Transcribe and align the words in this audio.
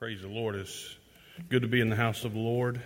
Praise 0.00 0.22
the 0.22 0.28
Lord. 0.28 0.56
It's 0.56 0.96
good 1.48 1.62
to 1.62 1.68
be 1.68 1.80
in 1.80 1.88
the 1.88 1.94
house 1.94 2.24
of 2.24 2.32
the 2.32 2.38
Lord. 2.40 2.80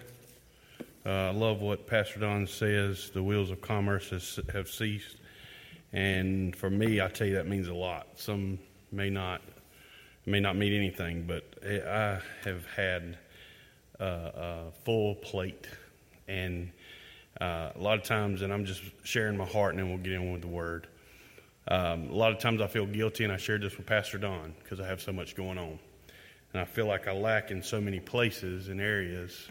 Uh, 1.06 1.08
I 1.08 1.30
love 1.30 1.62
what 1.62 1.86
Pastor 1.86 2.20
Don 2.20 2.46
says 2.46 3.08
the 3.14 3.22
wheels 3.22 3.50
of 3.50 3.62
commerce 3.62 4.10
has, 4.10 4.38
have 4.52 4.68
ceased. 4.68 5.16
And 5.94 6.54
for 6.54 6.68
me, 6.68 7.00
I 7.00 7.08
tell 7.08 7.26
you, 7.26 7.34
that 7.36 7.48
means 7.48 7.68
a 7.68 7.74
lot. 7.74 8.08
Some 8.16 8.58
may 8.92 9.08
not 9.08 9.40
may 10.26 10.38
not 10.38 10.56
mean 10.56 10.74
anything, 10.74 11.26
but 11.26 11.44
I 11.64 12.18
have 12.44 12.66
had 12.76 13.16
uh, 13.98 14.04
a 14.04 14.64
full 14.84 15.14
plate. 15.14 15.66
And 16.28 16.70
uh, 17.40 17.70
a 17.74 17.80
lot 17.80 17.96
of 17.98 18.04
times, 18.04 18.42
and 18.42 18.52
I'm 18.52 18.66
just 18.66 18.82
sharing 19.02 19.38
my 19.38 19.46
heart, 19.46 19.70
and 19.70 19.82
then 19.82 19.88
we'll 19.88 19.96
get 19.96 20.12
in 20.12 20.30
with 20.30 20.42
the 20.42 20.48
word. 20.48 20.88
Um, 21.68 22.10
a 22.10 22.14
lot 22.14 22.32
of 22.32 22.38
times 22.38 22.60
I 22.60 22.66
feel 22.66 22.84
guilty, 22.84 23.24
and 23.24 23.32
I 23.32 23.38
shared 23.38 23.62
this 23.62 23.78
with 23.78 23.86
Pastor 23.86 24.18
Don 24.18 24.54
because 24.62 24.78
I 24.78 24.86
have 24.86 25.00
so 25.00 25.12
much 25.12 25.34
going 25.34 25.56
on. 25.56 25.78
And 26.52 26.62
I 26.62 26.64
feel 26.64 26.86
like 26.86 27.06
I 27.06 27.12
lack 27.12 27.50
in 27.50 27.62
so 27.62 27.80
many 27.80 28.00
places 28.00 28.68
and 28.68 28.80
areas 28.80 29.48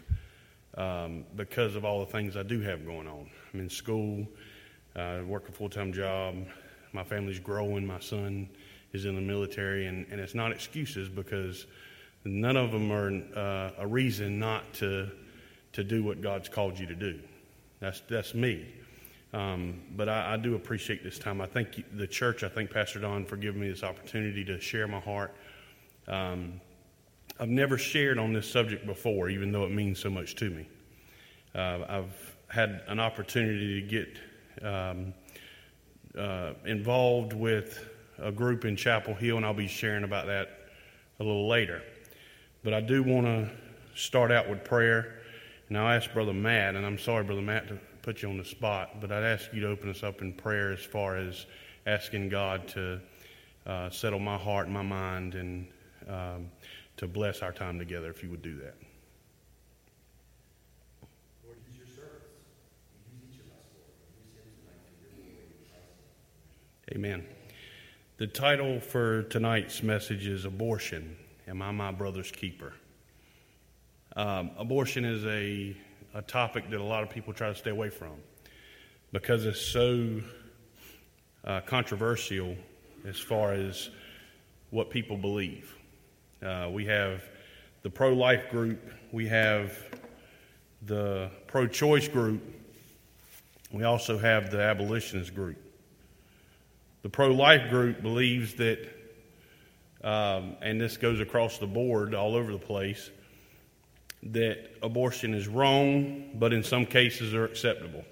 um, 0.76 1.24
because 1.36 1.74
of 1.76 1.84
all 1.84 2.00
the 2.00 2.10
things 2.10 2.36
I 2.36 2.42
do 2.42 2.60
have 2.60 2.84
going 2.84 3.06
on. 3.06 3.28
I'm 3.52 3.60
in 3.60 3.70
school, 3.70 4.26
uh, 4.96 5.20
work 5.26 5.48
a 5.48 5.52
full 5.52 5.68
time 5.68 5.92
job, 5.92 6.36
my 6.92 7.04
family's 7.04 7.38
growing, 7.38 7.86
my 7.86 8.00
son 8.00 8.48
is 8.92 9.04
in 9.04 9.14
the 9.14 9.20
military, 9.20 9.86
and, 9.86 10.06
and 10.10 10.20
it's 10.20 10.34
not 10.34 10.50
excuses 10.52 11.08
because 11.08 11.66
none 12.24 12.56
of 12.56 12.72
them 12.72 12.90
are 12.90 13.10
uh, 13.36 13.70
a 13.78 13.86
reason 13.86 14.38
not 14.38 14.72
to, 14.74 15.10
to 15.72 15.84
do 15.84 16.02
what 16.02 16.20
God's 16.20 16.48
called 16.48 16.78
you 16.78 16.86
to 16.86 16.94
do. 16.94 17.20
That's, 17.80 18.00
that's 18.08 18.34
me. 18.34 18.66
Um, 19.32 19.82
but 19.94 20.08
I, 20.08 20.34
I, 20.34 20.36
do 20.38 20.54
appreciate 20.54 21.04
this 21.04 21.18
time. 21.18 21.42
I 21.42 21.46
thank 21.46 21.84
the 21.96 22.06
church, 22.06 22.42
I 22.42 22.48
thank 22.48 22.70
Pastor 22.70 22.98
Don 22.98 23.26
for 23.26 23.36
giving 23.36 23.60
me 23.60 23.68
this 23.68 23.82
opportunity 23.82 24.42
to 24.46 24.58
share 24.58 24.88
my 24.88 25.00
heart. 25.00 25.34
Um, 26.06 26.60
I've 27.40 27.48
never 27.48 27.78
shared 27.78 28.18
on 28.18 28.32
this 28.32 28.50
subject 28.50 28.84
before, 28.84 29.28
even 29.28 29.52
though 29.52 29.64
it 29.64 29.70
means 29.70 30.00
so 30.00 30.10
much 30.10 30.34
to 30.36 30.50
me. 30.50 30.66
Uh, 31.54 31.78
I've 31.88 32.36
had 32.48 32.82
an 32.88 32.98
opportunity 32.98 33.80
to 33.80 33.86
get 33.86 34.18
um, 34.66 35.14
uh, 36.18 36.54
involved 36.64 37.32
with 37.32 37.88
a 38.18 38.32
group 38.32 38.64
in 38.64 38.74
Chapel 38.74 39.14
Hill, 39.14 39.36
and 39.36 39.46
I'll 39.46 39.54
be 39.54 39.68
sharing 39.68 40.02
about 40.02 40.26
that 40.26 40.48
a 41.20 41.22
little 41.22 41.48
later. 41.48 41.82
But 42.64 42.74
I 42.74 42.80
do 42.80 43.04
want 43.04 43.26
to 43.26 43.48
start 43.94 44.32
out 44.32 44.48
with 44.48 44.64
prayer. 44.64 45.14
And 45.68 45.76
I'll 45.76 45.94
ask 45.94 46.12
Brother 46.12 46.32
Matt, 46.32 46.76
and 46.76 46.86
I'm 46.86 46.98
sorry, 46.98 47.24
Brother 47.24 47.42
Matt, 47.42 47.68
to 47.68 47.78
put 48.00 48.22
you 48.22 48.30
on 48.30 48.38
the 48.38 48.44
spot, 48.44 49.00
but 49.00 49.12
I'd 49.12 49.22
ask 49.22 49.52
you 49.52 49.60
to 49.60 49.68
open 49.68 49.90
us 49.90 50.02
up 50.02 50.22
in 50.22 50.32
prayer 50.32 50.72
as 50.72 50.80
far 50.80 51.16
as 51.16 51.44
asking 51.86 52.30
God 52.30 52.66
to 52.68 53.00
uh, 53.66 53.90
settle 53.90 54.18
my 54.18 54.38
heart 54.38 54.64
and 54.64 54.74
my 54.74 54.82
mind 54.82 55.34
and 55.34 55.66
um, 56.08 56.50
to 56.98 57.06
bless 57.06 57.42
our 57.42 57.52
time 57.52 57.78
together 57.78 58.10
if 58.10 58.22
you 58.22 58.30
would 58.30 58.42
do 58.42 58.58
that. 58.58 58.74
Amen. 66.92 67.26
The 68.16 68.26
title 68.26 68.80
for 68.80 69.24
tonight's 69.24 69.82
message 69.82 70.26
is 70.26 70.44
Abortion 70.44 71.16
Am 71.46 71.62
I 71.62 71.70
My 71.70 71.92
Brother's 71.92 72.30
Keeper? 72.30 72.72
Um, 74.16 74.50
abortion 74.58 75.04
is 75.04 75.24
a, 75.26 75.76
a 76.14 76.22
topic 76.22 76.70
that 76.70 76.80
a 76.80 76.84
lot 76.84 77.02
of 77.02 77.10
people 77.10 77.32
try 77.32 77.48
to 77.48 77.54
stay 77.54 77.70
away 77.70 77.90
from 77.90 78.14
because 79.12 79.44
it's 79.44 79.60
so 79.60 80.20
uh, 81.44 81.60
controversial 81.60 82.56
as 83.06 83.18
far 83.20 83.52
as 83.52 83.90
what 84.70 84.90
people 84.90 85.16
believe. 85.16 85.77
Uh, 86.40 86.68
we 86.70 86.86
have 86.86 87.24
the 87.82 87.90
pro 87.90 88.12
life 88.12 88.48
group, 88.50 88.92
we 89.10 89.26
have 89.26 89.76
the 90.82 91.30
pro 91.48 91.66
choice 91.66 92.06
group, 92.06 92.40
we 93.72 93.82
also 93.82 94.16
have 94.18 94.50
the 94.50 94.60
abolitionist 94.60 95.34
group. 95.34 95.56
The 97.02 97.08
pro 97.08 97.28
life 97.32 97.70
group 97.70 98.02
believes 98.02 98.54
that, 98.54 98.78
um, 100.04 100.56
and 100.62 100.80
this 100.80 100.96
goes 100.96 101.18
across 101.18 101.58
the 101.58 101.66
board 101.66 102.14
all 102.14 102.36
over 102.36 102.52
the 102.52 102.58
place, 102.58 103.10
that 104.22 104.70
abortion 104.80 105.34
is 105.34 105.48
wrong, 105.48 106.30
but 106.34 106.52
in 106.52 106.62
some 106.62 106.86
cases 106.86 107.34
are 107.34 107.44
acceptable. 107.44 108.04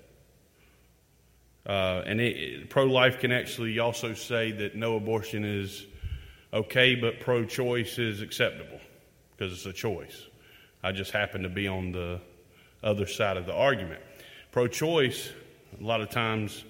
Uh, 1.65 2.03
and 2.07 2.71
pro 2.71 2.85
life 2.85 3.21
can 3.21 3.31
actually 3.31 3.79
also 3.79 4.15
say 4.15 4.51
that 4.51 4.75
no 4.75 4.97
abortion 4.97 5.45
is 5.45 5.87
okay, 6.57 6.95
but 6.95 7.21
pro 7.21 7.45
choice 7.45 7.99
is 7.99 8.23
acceptable 8.23 8.81
because 9.37 9.53
it's 9.53 9.67
a 9.67 9.73
choice. 9.73 10.27
I 10.83 10.93
just 10.93 11.11
happen 11.11 11.43
to 11.43 11.49
be 11.49 11.69
on 11.69 11.93
the 11.93 12.21
other 12.83 13.07
side 13.07 13.37
of 13.37 13.47
the 13.47 13.55
argument. 13.55 14.01
Pro 14.53 14.67
choice, 14.67 15.31
a 15.79 15.85
lot 15.85 16.01
of 16.01 16.11
times 16.11 16.65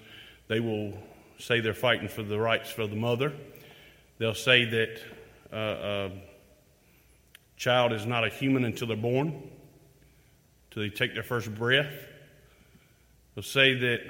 they 0.49 0.59
will 0.59 0.93
say 1.39 1.61
they're 1.61 1.73
fighting 1.73 2.09
for 2.09 2.23
the 2.23 2.37
rights 2.37 2.69
for 2.69 2.85
the 2.85 2.95
mother. 2.95 3.31
They'll 4.17 4.33
say 4.33 4.65
that 4.65 4.99
uh, 5.53 6.09
a 6.09 6.11
child 7.55 7.93
is 7.93 8.05
not 8.05 8.25
a 8.25 8.29
human 8.29 8.65
until 8.65 8.87
they're 8.87 8.97
born, 8.97 9.27
until 10.69 10.83
they 10.83 10.89
take 10.89 11.13
their 11.13 11.23
first 11.23 11.53
breath. 11.53 11.93
They'll 13.35 13.43
say 13.43 13.75
that 13.75 14.01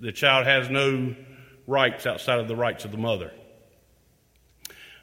the 0.00 0.12
child 0.12 0.46
has 0.46 0.68
no 0.68 1.14
rights 1.66 2.06
outside 2.06 2.38
of 2.38 2.48
the 2.48 2.56
rights 2.56 2.84
of 2.84 2.90
the 2.90 2.98
mother. 2.98 3.32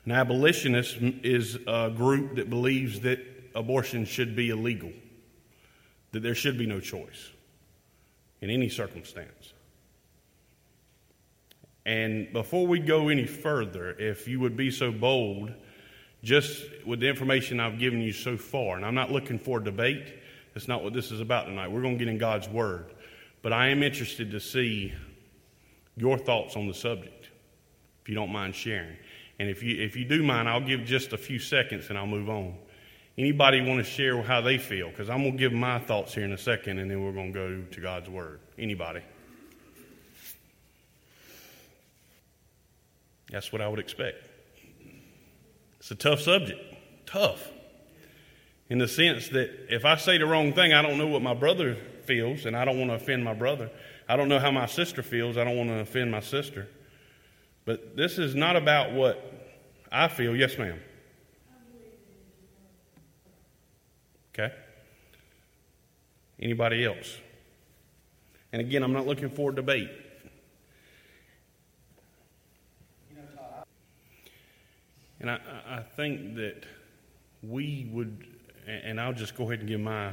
An 0.05 0.11
abolitionist 0.11 0.97
is 0.99 1.57
a 1.65 1.89
group 1.89 2.35
that 2.35 2.49
believes 2.49 3.01
that 3.01 3.19
abortion 3.55 4.05
should 4.05 4.35
be 4.35 4.49
illegal, 4.49 4.91
that 6.11 6.21
there 6.21 6.35
should 6.35 6.57
be 6.57 6.65
no 6.65 6.79
choice 6.79 7.31
in 8.41 8.49
any 8.49 8.67
circumstance. 8.67 9.53
And 11.85 12.31
before 12.33 12.67
we 12.67 12.79
go 12.79 13.09
any 13.09 13.25
further, 13.25 13.91
if 13.91 14.27
you 14.27 14.39
would 14.39 14.57
be 14.57 14.71
so 14.71 14.91
bold, 14.91 15.53
just 16.23 16.63
with 16.85 16.99
the 16.99 17.09
information 17.09 17.59
I've 17.59 17.79
given 17.79 18.01
you 18.01 18.13
so 18.13 18.37
far, 18.37 18.77
and 18.77 18.85
I'm 18.85 18.95
not 18.95 19.11
looking 19.11 19.37
for 19.37 19.59
debate, 19.59 20.13
that's 20.53 20.67
not 20.67 20.83
what 20.83 20.93
this 20.93 21.11
is 21.11 21.19
about 21.19 21.45
tonight. 21.45 21.71
We're 21.71 21.81
going 21.81 21.97
to 21.97 22.05
get 22.05 22.11
in 22.11 22.17
God's 22.17 22.47
Word. 22.47 22.93
But 23.41 23.51
I 23.51 23.69
am 23.69 23.83
interested 23.83 24.31
to 24.31 24.39
see 24.39 24.93
your 25.97 26.17
thoughts 26.17 26.55
on 26.55 26.67
the 26.67 26.73
subject, 26.73 27.29
if 28.01 28.09
you 28.09 28.15
don't 28.15 28.31
mind 28.31 28.55
sharing. 28.55 28.95
And 29.43 29.49
if 29.49 29.61
you, 29.61 29.83
if 29.83 29.97
you 29.97 30.05
do 30.05 30.23
mind, 30.23 30.47
I'll 30.47 30.61
give 30.61 30.85
just 30.85 31.11
a 31.11 31.17
few 31.17 31.37
seconds 31.37 31.89
and 31.89 31.97
I'll 31.97 32.07
move 32.07 32.29
on. 32.29 32.55
Anybody 33.17 33.59
want 33.59 33.77
to 33.79 33.83
share 33.83 34.21
how 34.21 34.39
they 34.39 34.57
feel? 34.57 34.87
Because 34.87 35.09
I'm 35.09 35.21
going 35.21 35.33
to 35.33 35.37
give 35.37 35.51
my 35.51 35.79
thoughts 35.79 36.13
here 36.13 36.23
in 36.23 36.31
a 36.31 36.37
second 36.37 36.79
and 36.79 36.89
then 36.89 37.03
we're 37.03 37.11
going 37.11 37.33
to 37.33 37.39
go 37.39 37.61
to 37.69 37.81
God's 37.81 38.09
Word. 38.09 38.39
Anybody? 38.57 39.01
That's 43.29 43.51
what 43.51 43.61
I 43.61 43.67
would 43.67 43.79
expect. 43.79 44.25
It's 45.79 45.91
a 45.91 45.95
tough 45.95 46.21
subject. 46.21 46.61
Tough. 47.05 47.45
In 48.69 48.77
the 48.77 48.87
sense 48.87 49.27
that 49.27 49.49
if 49.69 49.83
I 49.83 49.97
say 49.97 50.19
the 50.19 50.25
wrong 50.25 50.53
thing, 50.53 50.71
I 50.71 50.81
don't 50.81 50.97
know 50.97 51.07
what 51.07 51.21
my 51.21 51.33
brother 51.33 51.75
feels, 52.05 52.45
and 52.45 52.55
I 52.55 52.63
don't 52.63 52.79
want 52.79 52.91
to 52.91 52.95
offend 52.95 53.25
my 53.25 53.33
brother. 53.33 53.69
I 54.07 54.15
don't 54.15 54.29
know 54.29 54.39
how 54.39 54.51
my 54.51 54.67
sister 54.67 55.03
feels. 55.03 55.35
I 55.35 55.43
don't 55.43 55.57
want 55.57 55.69
to 55.69 55.79
offend 55.79 56.11
my 56.11 56.21
sister. 56.21 56.69
But 57.66 57.96
this 57.96 58.18
is 58.18 58.35
not 58.35 58.56
about 58.56 58.91
what 58.91 59.34
I 59.91 60.07
feel. 60.07 60.35
Yes, 60.35 60.57
ma'am. 60.57 60.79
Okay. 64.34 64.53
Anybody 66.40 66.84
else? 66.84 67.18
And 68.51 68.62
again, 68.62 68.84
I'm 68.84 68.94
not 68.94 69.07
looking 69.07 69.29
for 69.29 69.51
a 69.51 69.56
debate. 69.56 69.90
And 75.19 75.31
I, 75.31 75.40
I 75.66 75.80
think 75.95 76.35
that 76.35 76.66
we 77.41 77.88
would, 77.94 78.27
and 78.68 79.00
I'll 79.00 79.13
just 79.13 79.38
go 79.38 79.45
ahead 79.45 79.59
and 79.59 79.69
give 79.69 79.80
my 79.80 80.12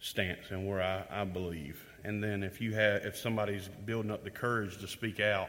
stance 0.00 0.50
and 0.50 0.68
where 0.68 0.80
I, 0.80 1.22
I 1.22 1.24
believe. 1.24 1.84
And 2.04 2.22
then 2.22 2.44
if 2.44 2.60
you 2.60 2.72
have, 2.74 3.04
if 3.04 3.16
somebody's 3.16 3.68
building 3.84 4.12
up 4.12 4.22
the 4.22 4.30
courage 4.30 4.78
to 4.78 4.86
speak 4.86 5.18
out, 5.18 5.48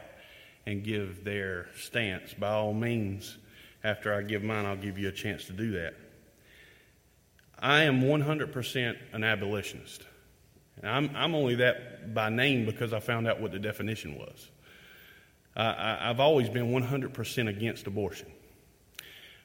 and 0.66 0.82
give 0.82 1.24
their 1.24 1.68
stance. 1.76 2.34
By 2.34 2.50
all 2.50 2.72
means, 2.72 3.36
after 3.82 4.14
I 4.14 4.22
give 4.22 4.42
mine, 4.42 4.64
I'll 4.64 4.76
give 4.76 4.98
you 4.98 5.08
a 5.08 5.12
chance 5.12 5.44
to 5.46 5.52
do 5.52 5.72
that. 5.72 5.94
I 7.58 7.82
am 7.82 8.02
100% 8.02 8.96
an 9.12 9.24
abolitionist. 9.24 10.02
And 10.82 10.90
I'm, 10.90 11.10
I'm 11.14 11.34
only 11.34 11.56
that 11.56 12.14
by 12.14 12.30
name 12.30 12.66
because 12.66 12.92
I 12.92 13.00
found 13.00 13.28
out 13.28 13.40
what 13.40 13.52
the 13.52 13.58
definition 13.58 14.18
was. 14.18 14.50
I, 15.56 16.10
I've 16.10 16.20
always 16.20 16.48
been 16.48 16.72
100% 16.72 17.48
against 17.48 17.86
abortion. 17.86 18.26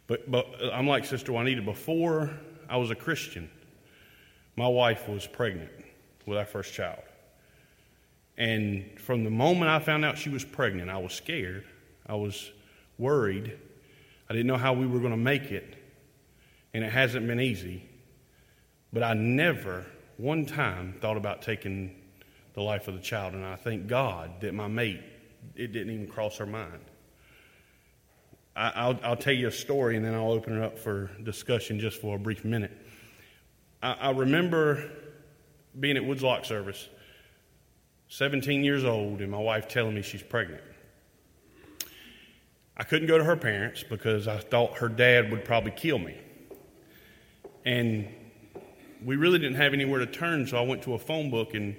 But, 0.07 0.29
but 0.29 0.47
I'm 0.73 0.87
like 0.87 1.05
Sister 1.05 1.31
Juanita. 1.31 1.61
Before 1.61 2.31
I 2.67 2.77
was 2.77 2.89
a 2.89 2.95
Christian, 2.95 3.49
my 4.55 4.67
wife 4.67 5.07
was 5.07 5.27
pregnant 5.27 5.71
with 6.25 6.37
our 6.37 6.45
first 6.45 6.73
child. 6.73 7.01
And 8.39 8.99
from 8.99 9.25
the 9.25 9.29
moment 9.29 9.69
I 9.69 9.79
found 9.79 10.03
out 10.05 10.17
she 10.17 10.29
was 10.29 10.43
pregnant, 10.43 10.89
I 10.89 10.97
was 10.97 11.13
scared. 11.13 11.65
I 12.07 12.15
was 12.15 12.49
worried. 12.97 13.55
I 14.29 14.33
didn't 14.33 14.47
know 14.47 14.57
how 14.57 14.73
we 14.73 14.87
were 14.87 14.99
going 14.99 15.11
to 15.11 15.17
make 15.17 15.51
it. 15.51 15.75
and 16.73 16.83
it 16.83 16.91
hasn't 16.91 17.25
been 17.27 17.39
easy, 17.39 17.83
but 18.93 19.03
I 19.03 19.13
never 19.13 19.85
one 20.17 20.45
time 20.45 20.95
thought 21.01 21.17
about 21.17 21.41
taking 21.41 21.95
the 22.53 22.61
life 22.61 22.87
of 22.87 22.93
the 22.93 23.01
child. 23.01 23.33
And 23.33 23.45
I 23.45 23.55
thank 23.55 23.87
God 23.87 24.41
that 24.41 24.53
my 24.53 24.67
mate, 24.67 25.01
it 25.55 25.71
didn't 25.71 25.93
even 25.93 26.07
cross 26.07 26.37
her 26.37 26.45
mind. 26.45 26.79
I, 28.55 28.87
will 28.87 28.99
I'll 29.03 29.15
tell 29.15 29.33
you 29.33 29.47
a 29.47 29.51
story 29.51 29.95
and 29.95 30.03
then 30.05 30.13
I'll 30.13 30.31
open 30.31 30.57
it 30.57 30.63
up 30.63 30.77
for 30.77 31.09
discussion 31.23 31.79
just 31.79 32.01
for 32.01 32.15
a 32.15 32.19
brief 32.19 32.43
minute. 32.43 32.75
I, 33.81 33.93
I 33.93 34.09
remember 34.11 34.91
being 35.79 35.95
at 35.95 36.03
Woods 36.03 36.23
service, 36.45 36.89
17 38.09 38.63
years 38.63 38.83
old, 38.83 39.21
and 39.21 39.31
my 39.31 39.37
wife 39.37 39.67
telling 39.67 39.93
me 39.93 40.01
she's 40.01 40.23
pregnant. 40.23 40.63
I 42.75 42.83
couldn't 42.83 43.07
go 43.07 43.17
to 43.17 43.23
her 43.23 43.35
parents 43.35 43.83
because 43.83 44.27
I 44.27 44.39
thought 44.39 44.79
her 44.79 44.89
dad 44.89 45.31
would 45.31 45.45
probably 45.45 45.71
kill 45.71 45.99
me. 45.99 46.17
And 47.65 48.07
we 49.05 49.15
really 49.15 49.37
didn't 49.37 49.57
have 49.57 49.73
anywhere 49.73 49.99
to 49.99 50.07
turn, 50.07 50.47
so 50.47 50.57
I 50.57 50.61
went 50.61 50.81
to 50.83 50.95
a 50.95 50.99
phone 50.99 51.29
book 51.29 51.53
and 51.53 51.75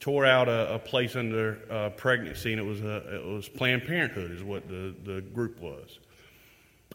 tore 0.00 0.24
out 0.24 0.48
a, 0.48 0.74
a 0.74 0.78
place 0.78 1.16
under 1.16 1.58
uh, 1.70 1.90
pregnancy, 1.90 2.52
and 2.52 2.60
it 2.60 2.64
was, 2.64 2.80
a, 2.80 3.16
it 3.16 3.26
was 3.26 3.48
Planned 3.48 3.84
Parenthood, 3.84 4.30
is 4.30 4.42
what 4.42 4.68
the, 4.68 4.94
the 5.04 5.20
group 5.20 5.60
was. 5.60 5.98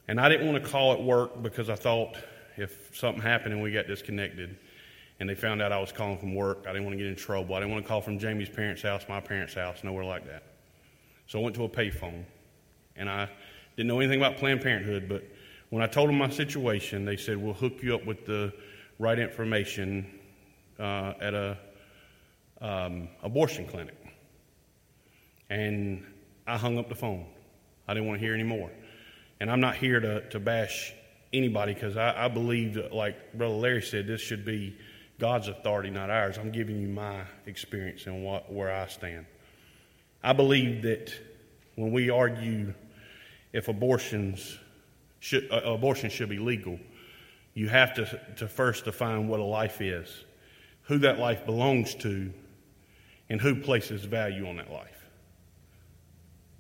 And 0.08 0.20
I 0.20 0.30
didn't 0.30 0.48
want 0.48 0.64
to 0.64 0.70
call 0.70 0.94
it 0.94 1.02
work 1.02 1.44
because 1.44 1.70
I 1.70 1.76
thought 1.76 2.18
if 2.58 2.98
something 2.98 3.22
happened 3.22 3.54
and 3.54 3.62
we 3.62 3.72
got 3.72 3.86
disconnected 3.88 4.58
and 5.20 5.30
they 5.30 5.36
found 5.36 5.62
out 5.62 5.72
I 5.72 5.80
was 5.80 5.92
calling 5.92 6.18
from 6.18 6.36
work, 6.36 6.66
I 6.68 6.74
didn't 6.74 6.86
want 6.86 6.94
to 6.94 6.98
get 6.98 7.08
in 7.08 7.16
trouble. 7.16 7.56
I 7.56 7.60
didn't 7.60 7.72
want 7.72 7.84
to 7.84 7.88
call 7.88 8.02
from 8.02 8.20
Jamie's 8.20 8.50
parents' 8.50 8.82
house, 8.82 9.06
my 9.10 9.20
parents' 9.20 9.54
house, 9.54 9.84
nowhere 9.84 10.06
like 10.06 10.26
that. 10.28 10.44
So 11.28 11.40
I 11.40 11.44
went 11.44 11.56
to 11.56 11.64
a 11.64 11.70
payphone 11.70 12.24
and 12.96 13.10
I 13.10 13.30
didn't 13.76 13.88
know 13.88 14.00
anything 14.00 14.20
about 14.20 14.38
Planned 14.38 14.62
Parenthood, 14.62 15.08
but 15.10 15.24
when 15.70 15.84
I 15.84 15.88
told 15.88 16.10
them 16.10 16.18
my 16.18 16.30
situation, 16.30 17.04
they 17.04 17.18
said, 17.18 17.38
We'll 17.38 17.54
hook 17.54 17.82
you 17.82 17.96
up 17.96 18.06
with 18.06 18.26
the 18.26 18.54
right 19.00 19.20
information 19.20 20.20
uh, 20.80 21.14
at 21.20 21.34
a 21.34 21.58
um, 22.62 23.10
abortion 23.22 23.68
clinic. 23.68 23.96
And 25.50 26.06
I 26.46 26.58
hung 26.58 26.78
up 26.78 26.90
the 26.90 26.96
phone. 26.96 27.26
I 27.88 27.94
didn't 27.94 28.08
want 28.08 28.20
to 28.20 28.26
hear 28.26 28.34
anymore. 28.34 28.72
And 29.40 29.52
I'm 29.52 29.60
not 29.60 29.76
here 29.76 30.00
to, 30.00 30.28
to 30.30 30.40
bash 30.40 30.94
anybody 31.34 31.74
because 31.74 31.98
I, 31.98 32.26
I 32.26 32.28
believe 32.28 32.76
that, 32.76 32.94
like 32.94 33.34
Brother 33.34 33.56
Larry 33.56 33.82
said, 33.82 34.08
this 34.08 34.22
should 34.22 34.46
be 34.46 34.78
God's 35.20 35.48
authority, 35.48 35.90
not 35.90 36.10
ours. 36.10 36.38
I'm 36.38 36.52
giving 36.52 36.80
you 36.80 36.88
my 36.88 37.22
experience 37.46 38.06
and 38.06 38.24
what, 38.24 38.52
where 38.52 38.72
I 38.72 38.88
stand. 38.88 39.26
I 40.24 40.34
believe 40.34 40.84
that 40.84 41.12
when 41.76 41.92
we 41.92 42.10
argue 42.10 42.74
if 43.54 43.68
abortions 43.68 44.58
should, 45.20 45.52
uh, 45.52 45.62
abortion 45.64 46.10
should 46.10 46.30
be 46.30 46.38
legal, 46.38 46.80
you 47.54 47.70
have 47.70 47.94
to, 47.96 48.20
to 48.36 48.48
first 48.48 48.86
define 48.86 49.28
what 49.28 49.40
a 49.40 49.44
life 49.44 49.82
is, 49.82 50.26
who 50.84 51.00
that 51.00 51.18
life 51.18 51.46
belongs 51.46 51.96
to, 51.96 52.32
and 53.30 53.42
who 53.42 53.56
places 53.56 54.06
value 54.06 54.48
on 54.48 54.58
that 54.58 54.72
life. 54.72 55.08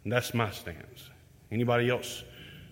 And 0.03 0.11
that's 0.11 0.33
my 0.33 0.49
stance. 0.49 1.09
Anybody 1.51 1.89
else 1.89 2.23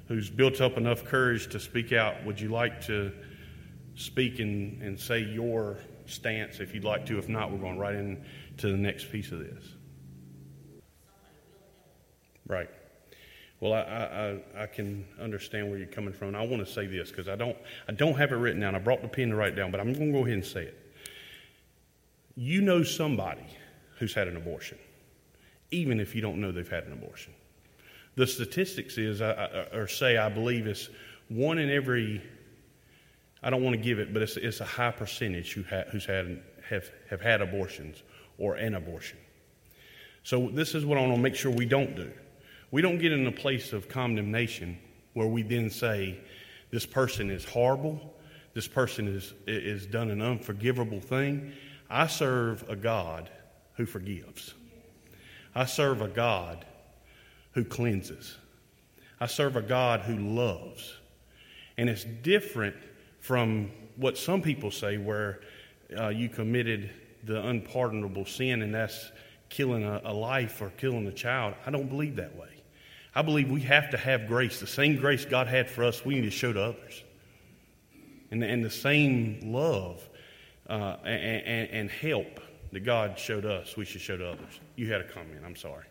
who's 0.08 0.30
built 0.30 0.62
up 0.62 0.78
enough 0.78 1.04
courage 1.04 1.48
to 1.50 1.60
speak 1.60 1.94
out, 1.94 2.24
would 2.26 2.40
you 2.40 2.50
like 2.50 2.82
to 2.86 3.12
speak 3.96 4.40
and, 4.40 4.82
and 4.82 5.00
say 5.00 5.20
your 5.20 5.78
stance 6.06 6.60
if 6.60 6.74
you'd 6.76 6.84
like 6.84 7.06
to? 7.08 7.18
If 7.18 7.28
not, 7.30 7.52
we're 7.52 7.58
going 7.58 7.80
right 7.80 7.96
into 7.96 8.70
the 8.70 8.78
next 8.78 9.12
piece 9.12 9.32
of 9.32 9.40
this. 9.40 9.64
Right. 12.48 12.70
Well, 13.60 13.74
I, 13.74 13.80
I, 14.58 14.64
I 14.64 14.66
can 14.68 15.06
understand 15.20 15.70
where 15.70 15.80
you're 15.80 15.88
coming 15.88 16.14
from. 16.14 16.30
And 16.30 16.38
I 16.38 16.46
want 16.46 16.66
to 16.66 16.72
say 16.72 16.86
this 16.86 17.10
because 17.10 17.28
I 17.28 17.36
don't, 17.36 17.58
I 17.88 17.94
don't 17.94 18.16
have 18.16 18.32
it 18.32 18.36
written 18.36 18.62
down. 18.62 18.76
I 18.76 18.80
brought 18.80 19.02
the 19.02 19.08
pen 19.08 19.30
to 19.30 19.36
write 19.36 19.54
it 19.54 19.56
down, 19.56 19.72
but 19.72 19.80
I'm 19.80 19.94
going 19.94 20.12
to 20.12 20.20
go 20.20 20.26
ahead 20.26 20.34
and 20.34 20.46
say 20.46 20.64
it. 20.64 20.94
You 22.36 22.62
know 22.62 22.84
somebody 22.84 23.48
who's 23.98 24.14
had 24.14 24.28
an 24.28 24.36
abortion, 24.36 24.78
even 25.72 26.02
if 26.02 26.14
you 26.14 26.22
don't 26.22 26.42
know 26.42 26.52
they've 26.52 26.70
had 26.70 26.84
an 26.84 26.92
abortion. 26.94 27.34
The 28.16 28.28
statistics 28.28 28.98
is, 28.98 29.22
or 29.22 29.88
say, 29.88 30.18
I 30.18 30.30
believe 30.30 30.68
it's 30.68 30.90
one 31.30 31.58
in 31.58 31.70
every. 31.70 32.22
I 33.46 33.52
don't 33.52 33.64
want 33.64 33.76
to 33.76 33.82
give 33.82 34.00
it, 34.00 34.12
but 34.12 34.24
it's, 34.24 34.38
it's 34.38 34.60
a 34.60 34.66
high 34.66 34.90
percentage 34.90 35.54
who 35.54 35.64
ha, 35.64 35.84
who's 35.92 36.06
had 36.06 36.42
have, 36.68 36.90
have 37.12 37.22
had 37.22 37.42
abortions 37.42 38.02
or 38.40 38.56
an 38.56 38.74
abortion. 38.74 39.20
So 40.24 40.50
this 40.50 40.74
is 40.74 40.84
what 40.84 40.98
I 40.98 41.02
want 41.02 41.14
to 41.14 41.22
make 41.22 41.36
sure 41.36 41.52
we 41.52 41.68
don't 41.68 41.96
do. 41.96 42.12
We 42.72 42.82
don't 42.82 42.98
get 42.98 43.12
in 43.12 43.28
a 43.28 43.32
place 43.32 43.72
of 43.72 43.88
condemnation 43.88 44.80
where 45.14 45.28
we 45.28 45.44
then 45.44 45.70
say, 45.70 46.20
this 46.72 46.88
person 46.88 47.30
is 47.30 47.46
horrible, 47.46 48.16
this 48.56 48.68
person 48.68 49.08
is, 49.08 49.36
is 49.46 49.86
done 49.86 50.10
an 50.10 50.24
unforgivable 50.24 51.00
thing. 51.00 51.54
I 51.88 52.08
serve 52.08 52.68
a 52.68 52.76
God 52.76 53.30
who 53.76 53.86
forgives. 53.86 54.56
I 55.54 55.66
serve 55.66 56.02
a 56.02 56.08
God 56.08 56.66
who 57.52 57.64
cleanses. 57.64 58.36
I 59.20 59.28
serve 59.28 59.56
a 59.56 59.62
God 59.62 60.02
who 60.02 60.18
loves. 60.18 60.98
And 61.78 61.90
it's 61.90 62.04
different 62.04 62.76
from 63.26 63.72
what 63.96 64.18
some 64.18 64.42
people 64.42 64.70
say, 64.70 64.98
where 64.98 65.40
uh, 66.00 66.10
you 66.10 66.30
committed 66.30 66.92
the 67.24 67.44
unpardonable 67.48 68.26
sin 68.26 68.62
and 68.62 68.74
that's 68.74 69.12
killing 69.50 69.84
a, 69.84 70.00
a 70.06 70.14
life 70.14 70.62
or 70.62 70.70
killing 70.78 71.08
a 71.08 71.12
child. 71.12 71.56
I 71.66 71.72
don't 71.72 71.90
believe 71.90 72.18
that 72.18 72.36
way. 72.36 72.50
I 73.16 73.24
believe 73.24 73.50
we 73.50 73.62
have 73.62 73.90
to 73.92 73.98
have 73.98 74.28
grace. 74.28 74.60
The 74.60 74.68
same 74.68 74.98
grace 74.98 75.26
God 75.26 75.48
had 75.48 75.70
for 75.70 75.84
us, 75.84 76.06
we 76.06 76.16
need 76.16 76.26
to 76.26 76.32
show 76.32 76.54
to 76.54 76.62
others. 76.62 77.04
And, 78.30 78.44
and 78.44 78.64
the 78.64 78.70
same 78.70 79.40
love 79.54 80.08
uh, 80.70 80.98
and, 81.04 81.44
and, 81.48 81.70
and 81.72 81.90
help 81.90 82.40
that 82.74 82.82
God 82.82 83.18
showed 83.18 83.46
us, 83.46 83.76
we 83.76 83.86
should 83.86 84.02
show 84.02 84.18
to 84.18 84.32
others. 84.34 84.60
You 84.76 84.92
had 84.92 85.02
a 85.02 85.06
comment. 85.06 85.42
I'm 85.44 85.56
sorry. 85.56 85.86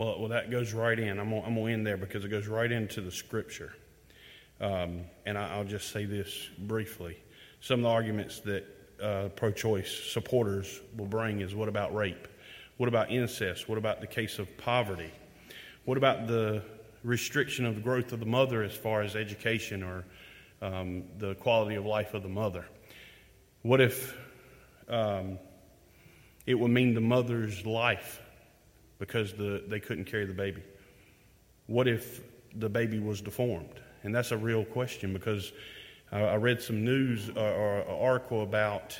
Well, 0.00 0.18
well, 0.18 0.28
that 0.30 0.50
goes 0.50 0.72
right 0.72 0.98
in. 0.98 1.18
I'm 1.18 1.28
to 1.30 1.66
end 1.66 1.86
there 1.86 1.98
because 1.98 2.24
it 2.24 2.28
goes 2.28 2.46
right 2.46 2.72
into 2.72 3.02
the 3.02 3.10
scripture. 3.10 3.74
Um, 4.58 5.02
and 5.26 5.36
I, 5.36 5.58
will 5.58 5.66
just 5.66 5.92
say 5.92 6.06
this 6.06 6.48
briefly. 6.56 7.18
Some 7.60 7.80
of 7.80 7.82
the 7.82 7.90
arguments 7.90 8.40
that 8.40 8.64
uh, 9.02 9.28
pro 9.36 9.52
choice 9.52 9.94
supporters 10.10 10.80
will 10.96 11.04
bring 11.04 11.42
is 11.42 11.54
what 11.54 11.68
about 11.68 11.94
rape? 11.94 12.28
What 12.78 12.88
about 12.88 13.10
incest? 13.10 13.68
What 13.68 13.76
about 13.76 14.00
the 14.00 14.06
case 14.06 14.38
of 14.38 14.48
poverty? 14.56 15.10
What 15.84 15.98
about 15.98 16.26
the 16.26 16.62
restriction 17.04 17.66
of 17.66 17.74
the 17.74 17.82
growth 17.82 18.14
of 18.14 18.20
the 18.20 18.26
mother 18.26 18.62
as 18.62 18.74
far 18.74 19.02
as 19.02 19.14
education 19.16 19.82
or 19.82 20.06
um, 20.62 21.04
the 21.18 21.34
quality 21.34 21.74
of 21.74 21.84
life 21.84 22.14
of 22.14 22.22
the 22.22 22.28
mother? 22.30 22.64
What 23.60 23.82
if 23.82 24.16
um, 24.88 25.38
it 26.46 26.54
would 26.54 26.70
mean 26.70 26.94
the 26.94 27.02
mother's 27.02 27.66
life 27.66 28.22
because 29.00 29.32
the, 29.32 29.64
they 29.66 29.80
couldn't 29.80 30.04
carry 30.04 30.26
the 30.26 30.32
baby? 30.32 30.62
What 31.66 31.88
if 31.88 32.20
the 32.54 32.68
baby 32.68 33.00
was 33.00 33.20
deformed? 33.20 33.80
And 34.04 34.14
that's 34.14 34.30
a 34.30 34.36
real 34.36 34.64
question 34.64 35.12
because 35.12 35.52
I 36.12 36.34
read 36.36 36.60
some 36.60 36.84
news 36.84 37.30
uh, 37.36 37.40
or, 37.40 37.82
or 37.82 38.12
article 38.12 38.42
about 38.42 38.98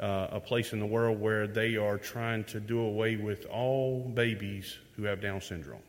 uh, 0.00 0.28
a 0.32 0.40
place 0.40 0.72
in 0.72 0.80
the 0.80 0.86
world 0.86 1.20
where 1.20 1.46
they 1.46 1.76
are 1.76 1.98
trying 1.98 2.44
to 2.44 2.60
do 2.60 2.80
away 2.80 3.16
with 3.16 3.46
all 3.46 4.00
babies 4.00 4.78
who 4.96 5.04
have 5.04 5.20
Down 5.20 5.40
syndrome. 5.40 5.82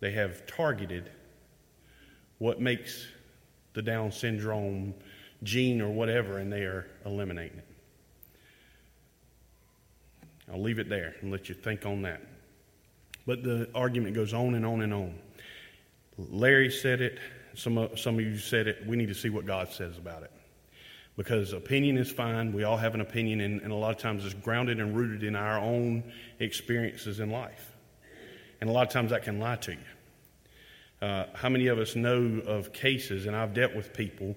They 0.00 0.10
have 0.12 0.46
targeted 0.46 1.10
what 2.38 2.60
makes 2.60 3.06
the 3.74 3.82
Down 3.82 4.10
syndrome 4.10 4.94
gene 5.42 5.80
or 5.80 5.90
whatever, 5.90 6.38
and 6.38 6.52
they 6.52 6.62
are 6.62 6.86
eliminating 7.06 7.58
it. 7.58 7.73
I'll 10.52 10.62
leave 10.62 10.78
it 10.78 10.88
there 10.88 11.14
and 11.20 11.30
let 11.30 11.48
you 11.48 11.54
think 11.54 11.86
on 11.86 12.02
that. 12.02 12.20
But 13.26 13.42
the 13.42 13.68
argument 13.74 14.14
goes 14.14 14.34
on 14.34 14.54
and 14.54 14.66
on 14.66 14.82
and 14.82 14.92
on. 14.92 15.14
Larry 16.18 16.70
said 16.70 17.00
it, 17.00 17.18
some 17.54 17.78
of, 17.78 17.98
some 17.98 18.18
of 18.18 18.20
you 18.20 18.38
said 18.38 18.66
it. 18.66 18.86
We 18.86 18.96
need 18.96 19.08
to 19.08 19.14
see 19.14 19.30
what 19.30 19.46
God 19.46 19.70
says 19.70 19.96
about 19.96 20.22
it. 20.22 20.30
Because 21.16 21.52
opinion 21.52 21.96
is 21.96 22.10
fine. 22.10 22.52
We 22.52 22.64
all 22.64 22.76
have 22.76 22.94
an 22.94 23.00
opinion, 23.00 23.40
and, 23.40 23.60
and 23.62 23.72
a 23.72 23.74
lot 23.74 23.94
of 23.94 23.98
times 23.98 24.24
it's 24.24 24.34
grounded 24.34 24.80
and 24.80 24.96
rooted 24.96 25.22
in 25.22 25.36
our 25.36 25.58
own 25.58 26.12
experiences 26.40 27.20
in 27.20 27.30
life. 27.30 27.72
And 28.60 28.68
a 28.68 28.72
lot 28.72 28.86
of 28.86 28.92
times 28.92 29.10
that 29.10 29.22
can 29.22 29.38
lie 29.38 29.56
to 29.56 29.72
you. 29.72 29.78
Uh, 31.00 31.26
how 31.34 31.48
many 31.48 31.68
of 31.68 31.78
us 31.78 31.94
know 31.94 32.42
of 32.46 32.72
cases, 32.72 33.26
and 33.26 33.36
I've 33.36 33.54
dealt 33.54 33.74
with 33.74 33.92
people 33.92 34.34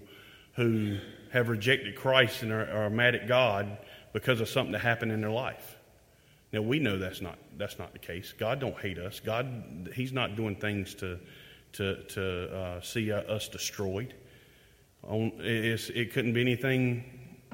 who 0.55 0.97
have 1.31 1.49
rejected 1.49 1.95
Christ 1.95 2.43
and 2.43 2.51
are, 2.51 2.69
are 2.69 2.89
mad 2.89 3.15
at 3.15 3.27
God 3.27 3.77
because 4.13 4.39
of 4.39 4.49
something 4.49 4.73
that 4.73 4.79
happened 4.79 5.11
in 5.11 5.21
their 5.21 5.31
life? 5.31 5.76
Now 6.53 6.61
we 6.61 6.79
know 6.79 6.97
that's 6.97 7.21
not 7.21 7.37
that's 7.57 7.77
not 7.77 7.93
the 7.93 7.99
case. 7.99 8.33
God 8.37 8.59
don't 8.59 8.77
hate 8.77 8.97
us. 8.97 9.19
God, 9.19 9.91
He's 9.95 10.13
not 10.13 10.35
doing 10.35 10.55
things 10.55 10.93
to 10.95 11.19
to, 11.73 12.03
to 12.03 12.55
uh, 12.55 12.81
see 12.81 13.11
us 13.11 13.49
destroyed. 13.49 14.13
it 15.03 16.13
couldn't 16.13 16.33
be 16.33 16.41
anything 16.41 17.03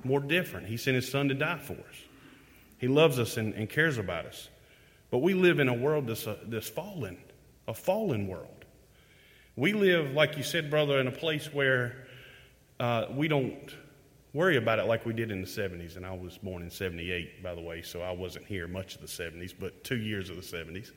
more 0.04 0.20
different. 0.20 0.68
He 0.68 0.78
sent 0.78 0.96
his 0.96 1.10
son 1.10 1.30
to 1.30 1.34
die 1.34 1.58
for 1.58 1.74
us. 1.74 1.96
He 2.78 2.88
loves 2.88 3.20
us 3.20 3.38
and, 3.38 3.54
and 3.54 3.70
cares 3.70 3.98
about 3.98 4.26
us. 4.26 4.50
But 5.12 5.20
we 5.20 5.34
live 5.34 5.60
in 5.60 5.70
a 5.70 5.74
world 5.74 6.08
that's, 6.08 6.26
a, 6.26 6.38
that's 6.46 6.70
fallen, 6.70 7.18
a 7.68 7.74
fallen 7.74 8.28
world. 8.28 8.66
We 9.56 9.74
live, 9.74 10.14
like 10.14 10.38
you 10.38 10.44
said, 10.44 10.70
brother, 10.70 11.00
in 11.00 11.08
a 11.08 11.12
place 11.12 11.54
where 11.54 12.08
uh, 12.80 13.06
we 13.12 13.28
don't 13.28 13.74
worry 14.34 14.58
about 14.58 14.80
it 14.80 14.86
like 14.86 15.06
we 15.06 15.14
did 15.14 15.32
in 15.32 15.42
the 15.42 15.48
70s. 15.48 15.96
And 15.96 16.06
I 16.06 16.16
was 16.16 16.38
born 16.38 16.64
in 16.64 16.70
78, 16.70 17.44
by 17.44 17.56
the 17.56 17.62
way, 17.62 17.82
so 17.82 18.02
I 18.02 18.12
wasn't 18.12 18.46
here 18.46 18.68
much 18.68 18.96
of 18.96 19.02
the 19.02 19.08
70s, 19.08 19.54
but 19.58 19.84
two 19.84 19.98
years 19.98 20.30
of 20.30 20.36
the 20.36 20.42
70s. 20.42 20.92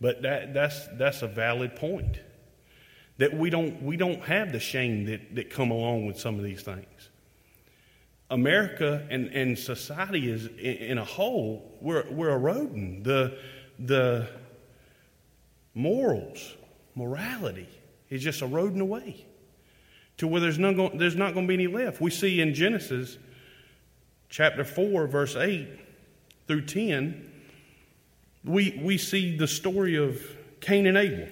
But 0.00 0.22
that, 0.22 0.54
that's, 0.54 0.88
that's 0.94 1.22
a 1.22 1.28
valid 1.28 1.76
point. 1.76 2.18
That 3.18 3.36
we 3.36 3.50
don't, 3.50 3.82
we 3.82 3.96
don't 3.96 4.22
have 4.22 4.52
the 4.52 4.58
shame 4.58 5.04
that, 5.04 5.34
that 5.34 5.50
come 5.50 5.70
along 5.70 6.06
with 6.06 6.18
some 6.18 6.36
of 6.36 6.42
these 6.42 6.62
things. 6.62 6.86
America 8.30 9.06
and, 9.10 9.26
and 9.28 9.58
society 9.58 10.30
is 10.30 10.46
in, 10.46 10.76
in 10.76 10.98
a 10.98 11.04
whole, 11.04 11.76
we're, 11.80 12.10
we're 12.10 12.30
eroding. 12.30 13.02
The, 13.02 13.36
the 13.78 14.26
morals, 15.74 16.54
morality 16.94 17.68
is 18.08 18.22
just 18.22 18.40
eroding 18.40 18.80
away 18.80 19.26
to 20.22 20.28
where 20.28 20.40
there's, 20.40 20.56
no, 20.56 20.88
there's 20.94 21.16
not 21.16 21.34
going 21.34 21.48
to 21.48 21.48
be 21.48 21.54
any 21.54 21.66
left. 21.66 22.00
We 22.00 22.12
see 22.12 22.40
in 22.40 22.54
Genesis 22.54 23.18
chapter 24.28 24.62
4, 24.62 25.08
verse 25.08 25.34
8 25.34 25.68
through 26.46 26.66
10, 26.66 27.28
we, 28.44 28.80
we 28.80 28.98
see 28.98 29.36
the 29.36 29.48
story 29.48 29.96
of 29.96 30.22
Cain 30.60 30.86
and 30.86 30.96
Abel. 30.96 31.26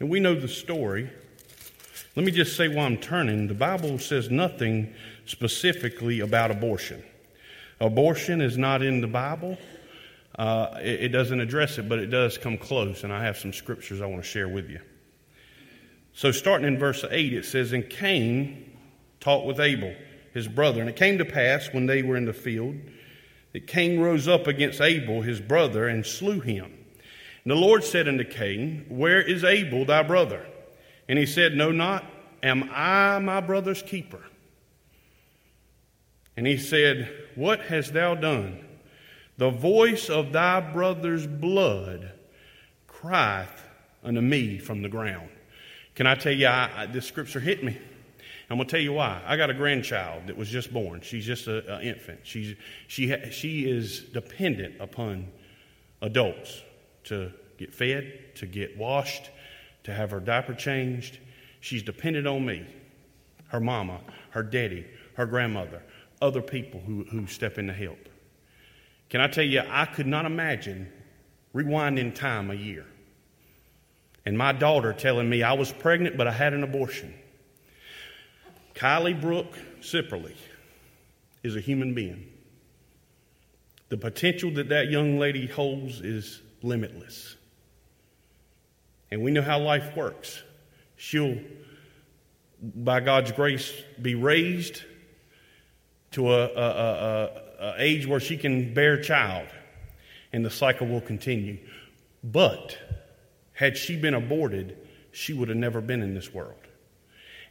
And 0.00 0.10
we 0.10 0.18
know 0.18 0.34
the 0.34 0.48
story. 0.48 1.08
Let 2.16 2.26
me 2.26 2.32
just 2.32 2.56
say 2.56 2.66
why 2.66 2.82
I'm 2.82 2.96
turning. 2.96 3.46
The 3.46 3.54
Bible 3.54 4.00
says 4.00 4.28
nothing 4.28 4.92
specifically 5.26 6.18
about 6.18 6.50
abortion. 6.50 7.04
Abortion 7.80 8.40
is 8.40 8.58
not 8.58 8.82
in 8.82 9.00
the 9.00 9.06
Bible. 9.06 9.56
Uh, 10.36 10.80
it, 10.82 11.04
it 11.04 11.08
doesn't 11.10 11.38
address 11.38 11.78
it, 11.78 11.88
but 11.88 12.00
it 12.00 12.06
does 12.06 12.38
come 12.38 12.58
close, 12.58 13.04
and 13.04 13.12
I 13.12 13.22
have 13.22 13.38
some 13.38 13.52
scriptures 13.52 14.00
I 14.00 14.06
want 14.06 14.20
to 14.24 14.28
share 14.28 14.48
with 14.48 14.68
you. 14.68 14.80
So, 16.20 16.32
starting 16.32 16.68
in 16.68 16.78
verse 16.78 17.02
8, 17.10 17.32
it 17.32 17.46
says, 17.46 17.72
And 17.72 17.88
Cain 17.88 18.76
talked 19.20 19.46
with 19.46 19.58
Abel, 19.58 19.94
his 20.34 20.48
brother. 20.48 20.82
And 20.82 20.90
it 20.90 20.94
came 20.94 21.16
to 21.16 21.24
pass 21.24 21.70
when 21.72 21.86
they 21.86 22.02
were 22.02 22.14
in 22.14 22.26
the 22.26 22.34
field 22.34 22.76
that 23.54 23.66
Cain 23.66 23.98
rose 23.98 24.28
up 24.28 24.46
against 24.46 24.82
Abel, 24.82 25.22
his 25.22 25.40
brother, 25.40 25.88
and 25.88 26.04
slew 26.04 26.40
him. 26.40 26.66
And 27.44 27.50
the 27.50 27.54
Lord 27.54 27.84
said 27.84 28.06
unto 28.06 28.24
Cain, 28.24 28.84
Where 28.90 29.22
is 29.22 29.44
Abel 29.44 29.86
thy 29.86 30.02
brother? 30.02 30.46
And 31.08 31.18
he 31.18 31.24
said, 31.24 31.54
No, 31.54 31.72
not 31.72 32.04
am 32.42 32.68
I 32.70 33.18
my 33.18 33.40
brother's 33.40 33.80
keeper. 33.80 34.22
And 36.36 36.46
he 36.46 36.58
said, 36.58 37.10
What 37.34 37.60
hast 37.60 37.94
thou 37.94 38.14
done? 38.14 38.62
The 39.38 39.48
voice 39.48 40.10
of 40.10 40.32
thy 40.34 40.60
brother's 40.60 41.26
blood 41.26 42.12
crieth 42.86 43.62
unto 44.04 44.20
me 44.20 44.58
from 44.58 44.82
the 44.82 44.90
ground. 44.90 45.30
Can 46.00 46.06
I 46.06 46.14
tell 46.14 46.32
you, 46.32 46.46
I, 46.46 46.70
I, 46.74 46.86
this 46.86 47.04
scripture 47.04 47.40
hit 47.40 47.62
me. 47.62 47.76
I'm 48.48 48.56
going 48.56 48.66
to 48.66 48.72
tell 48.72 48.80
you 48.80 48.94
why. 48.94 49.20
I 49.26 49.36
got 49.36 49.50
a 49.50 49.52
grandchild 49.52 50.28
that 50.28 50.36
was 50.38 50.48
just 50.48 50.72
born. 50.72 51.02
She's 51.02 51.26
just 51.26 51.46
an 51.46 51.82
infant. 51.82 52.20
She's, 52.22 52.56
she, 52.86 53.10
ha, 53.10 53.16
she 53.30 53.70
is 53.70 54.00
dependent 54.04 54.80
upon 54.80 55.28
adults 56.00 56.62
to 57.04 57.30
get 57.58 57.74
fed, 57.74 58.34
to 58.36 58.46
get 58.46 58.78
washed, 58.78 59.28
to 59.82 59.92
have 59.92 60.10
her 60.12 60.20
diaper 60.20 60.54
changed. 60.54 61.18
She's 61.60 61.82
dependent 61.82 62.26
on 62.26 62.46
me, 62.46 62.66
her 63.48 63.60
mama, 63.60 64.00
her 64.30 64.42
daddy, 64.42 64.86
her 65.16 65.26
grandmother, 65.26 65.82
other 66.22 66.40
people 66.40 66.80
who, 66.80 67.04
who 67.10 67.26
step 67.26 67.58
in 67.58 67.66
to 67.66 67.74
help. 67.74 68.08
Can 69.10 69.20
I 69.20 69.28
tell 69.28 69.44
you, 69.44 69.60
I 69.68 69.84
could 69.84 70.06
not 70.06 70.24
imagine 70.24 70.90
rewinding 71.54 72.14
time 72.14 72.50
a 72.50 72.54
year 72.54 72.86
and 74.26 74.36
my 74.36 74.52
daughter 74.52 74.92
telling 74.92 75.28
me 75.28 75.42
I 75.42 75.52
was 75.54 75.72
pregnant 75.72 76.16
but 76.16 76.26
I 76.26 76.32
had 76.32 76.52
an 76.52 76.62
abortion. 76.62 77.14
Kylie 78.74 79.20
Brooke 79.20 79.58
Sipperly 79.80 80.36
is 81.42 81.56
a 81.56 81.60
human 81.60 81.94
being. 81.94 82.26
The 83.88 83.96
potential 83.96 84.52
that 84.52 84.68
that 84.68 84.88
young 84.88 85.18
lady 85.18 85.46
holds 85.46 86.00
is 86.00 86.42
limitless. 86.62 87.36
And 89.10 89.22
we 89.22 89.32
know 89.32 89.42
how 89.42 89.58
life 89.58 89.96
works. 89.96 90.42
She'll, 90.96 91.38
by 92.62 93.00
God's 93.00 93.32
grace, 93.32 93.72
be 94.00 94.14
raised 94.14 94.82
to 96.12 96.30
a, 96.30 96.44
a, 96.46 96.60
a, 96.60 97.30
a 97.60 97.74
age 97.78 98.06
where 98.06 98.20
she 98.20 98.36
can 98.36 98.72
bear 98.74 99.00
child, 99.02 99.48
and 100.32 100.44
the 100.44 100.50
cycle 100.50 100.86
will 100.86 101.00
continue. 101.00 101.58
But 102.22 102.78
had 103.60 103.76
she 103.76 103.94
been 103.94 104.14
aborted, 104.14 104.74
she 105.12 105.34
would 105.34 105.50
have 105.50 105.58
never 105.58 105.82
been 105.82 106.00
in 106.00 106.14
this 106.14 106.32
world. 106.32 106.66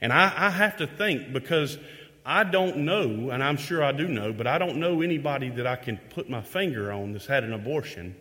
And 0.02 0.12
I, 0.12 0.34
I 0.36 0.50
have 0.50 0.78
to 0.78 0.88
think 0.88 1.32
because 1.32 1.78
I 2.26 2.44
don't 2.44 2.78
know, 2.78 3.30
and 3.30 3.44
I'm 3.44 3.58
sure 3.58 3.84
I 3.84 3.92
do 3.92 4.08
know, 4.08 4.34
but 4.34 4.48
I 4.48 4.58
don't 4.58 4.78
know 4.78 5.04
anybody 5.04 5.50
that 5.50 5.68
I 5.68 5.76
can 5.76 5.98
put 6.10 6.28
my 6.28 6.42
finger 6.42 6.92
on 6.92 7.12
that's 7.14 7.28
had 7.28 7.44
an 7.44 7.54
abortion. 7.54 8.16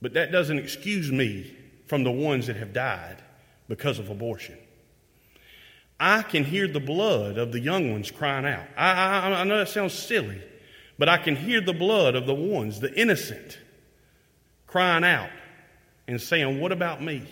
But 0.00 0.12
that 0.14 0.30
doesn't 0.30 0.56
excuse 0.56 1.10
me 1.10 1.52
from 1.86 2.04
the 2.04 2.12
ones 2.12 2.46
that 2.46 2.54
have 2.54 2.72
died 2.72 3.16
because 3.66 3.98
of 3.98 4.08
abortion. 4.08 4.56
I 5.98 6.22
can 6.22 6.44
hear 6.44 6.68
the 6.68 6.78
blood 6.78 7.38
of 7.38 7.50
the 7.50 7.58
young 7.58 7.90
ones 7.90 8.12
crying 8.12 8.46
out. 8.46 8.66
I, 8.76 8.92
I, 8.92 9.40
I 9.40 9.44
know 9.44 9.58
that 9.58 9.68
sounds 9.68 9.94
silly, 9.94 10.40
but 10.96 11.08
I 11.08 11.16
can 11.16 11.34
hear 11.34 11.60
the 11.60 11.72
blood 11.72 12.14
of 12.14 12.26
the 12.26 12.34
ones, 12.34 12.78
the 12.78 12.94
innocent, 12.94 13.58
crying 14.68 15.02
out 15.02 15.30
and 16.06 16.20
saying, 16.20 16.60
What 16.60 16.72
about 16.72 17.02
me? 17.02 17.26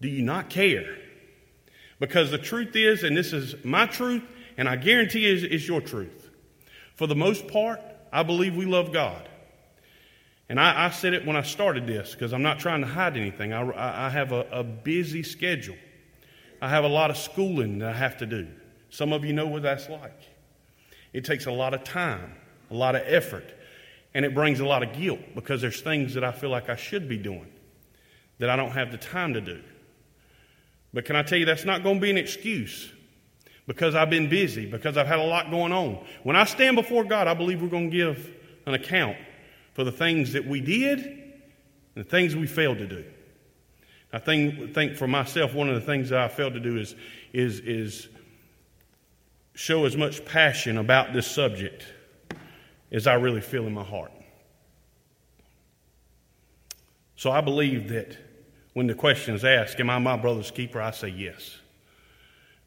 Do 0.00 0.08
you 0.08 0.22
not 0.22 0.50
care? 0.50 0.98
Because 1.98 2.30
the 2.30 2.38
truth 2.38 2.76
is, 2.76 3.02
and 3.02 3.16
this 3.16 3.32
is 3.32 3.54
my 3.64 3.86
truth, 3.86 4.22
and 4.56 4.68
I 4.68 4.76
guarantee 4.76 5.26
it's, 5.26 5.42
it's 5.42 5.66
your 5.66 5.80
truth. 5.80 6.28
For 6.96 7.06
the 7.06 7.16
most 7.16 7.48
part, 7.48 7.80
I 8.12 8.22
believe 8.22 8.56
we 8.56 8.66
love 8.66 8.92
God. 8.92 9.28
And 10.48 10.60
I, 10.60 10.86
I 10.86 10.90
said 10.90 11.14
it 11.14 11.24
when 11.24 11.36
I 11.36 11.42
started 11.42 11.86
this 11.86 12.12
because 12.12 12.32
I'm 12.32 12.42
not 12.42 12.58
trying 12.58 12.82
to 12.82 12.86
hide 12.86 13.16
anything. 13.16 13.52
I, 13.52 14.06
I 14.06 14.10
have 14.10 14.32
a, 14.32 14.46
a 14.52 14.62
busy 14.62 15.22
schedule. 15.22 15.76
I 16.60 16.68
have 16.68 16.84
a 16.84 16.88
lot 16.88 17.10
of 17.10 17.16
schooling 17.16 17.78
that 17.78 17.90
I 17.90 17.96
have 17.96 18.18
to 18.18 18.26
do. 18.26 18.48
Some 18.90 19.12
of 19.12 19.24
you 19.24 19.32
know 19.32 19.46
what 19.46 19.62
that's 19.62 19.88
like. 19.88 20.20
It 21.12 21.24
takes 21.24 21.46
a 21.46 21.50
lot 21.50 21.74
of 21.74 21.84
time, 21.84 22.34
a 22.70 22.74
lot 22.74 22.94
of 22.94 23.02
effort, 23.06 23.44
and 24.14 24.24
it 24.24 24.34
brings 24.34 24.60
a 24.60 24.64
lot 24.64 24.82
of 24.82 24.92
guilt 24.92 25.20
because 25.34 25.60
there's 25.60 25.80
things 25.80 26.14
that 26.14 26.24
I 26.24 26.32
feel 26.32 26.50
like 26.50 26.68
I 26.68 26.76
should 26.76 27.08
be 27.08 27.18
doing 27.18 27.50
that 28.38 28.48
I 28.48 28.56
don't 28.56 28.70
have 28.70 28.92
the 28.92 28.98
time 28.98 29.34
to 29.34 29.40
do. 29.40 29.60
But 30.92 31.04
can 31.04 31.16
I 31.16 31.22
tell 31.22 31.38
you, 31.38 31.44
that's 31.44 31.64
not 31.64 31.82
going 31.82 31.96
to 31.96 32.00
be 32.00 32.10
an 32.10 32.16
excuse 32.16 32.92
because 33.66 33.94
I've 33.94 34.10
been 34.10 34.28
busy, 34.28 34.66
because 34.66 34.96
I've 34.96 35.06
had 35.06 35.18
a 35.18 35.24
lot 35.24 35.50
going 35.50 35.72
on. 35.72 36.04
When 36.22 36.36
I 36.36 36.44
stand 36.44 36.76
before 36.76 37.04
God, 37.04 37.26
I 37.26 37.34
believe 37.34 37.60
we're 37.60 37.68
going 37.68 37.90
to 37.90 37.96
give 37.96 38.32
an 38.66 38.74
account 38.74 39.16
for 39.72 39.82
the 39.82 39.92
things 39.92 40.32
that 40.34 40.46
we 40.46 40.60
did 40.60 41.00
and 41.00 42.04
the 42.04 42.08
things 42.08 42.36
we 42.36 42.46
failed 42.46 42.78
to 42.78 42.86
do. 42.86 43.04
I 44.12 44.18
think, 44.20 44.74
think 44.74 44.96
for 44.96 45.08
myself, 45.08 45.54
one 45.54 45.68
of 45.68 45.74
the 45.74 45.80
things 45.80 46.10
that 46.10 46.20
I 46.20 46.28
failed 46.28 46.54
to 46.54 46.60
do 46.60 46.76
is, 46.76 46.94
is, 47.32 47.58
is 47.60 48.08
show 49.54 49.86
as 49.86 49.96
much 49.96 50.24
passion 50.24 50.78
about 50.78 51.12
this 51.12 51.26
subject 51.26 51.84
as 52.94 53.08
I 53.08 53.14
really 53.14 53.40
feel 53.40 53.66
in 53.66 53.74
my 53.74 53.82
heart. 53.82 54.12
So 57.16 57.30
I 57.30 57.40
believe 57.40 57.88
that 57.88 58.16
when 58.72 58.86
the 58.86 58.94
question 58.94 59.34
is 59.34 59.44
asked, 59.44 59.80
Am 59.80 59.90
I 59.90 59.98
my 59.98 60.16
brother's 60.16 60.50
keeper? 60.50 60.80
I 60.80 60.92
say 60.92 61.08
yes. 61.08 61.58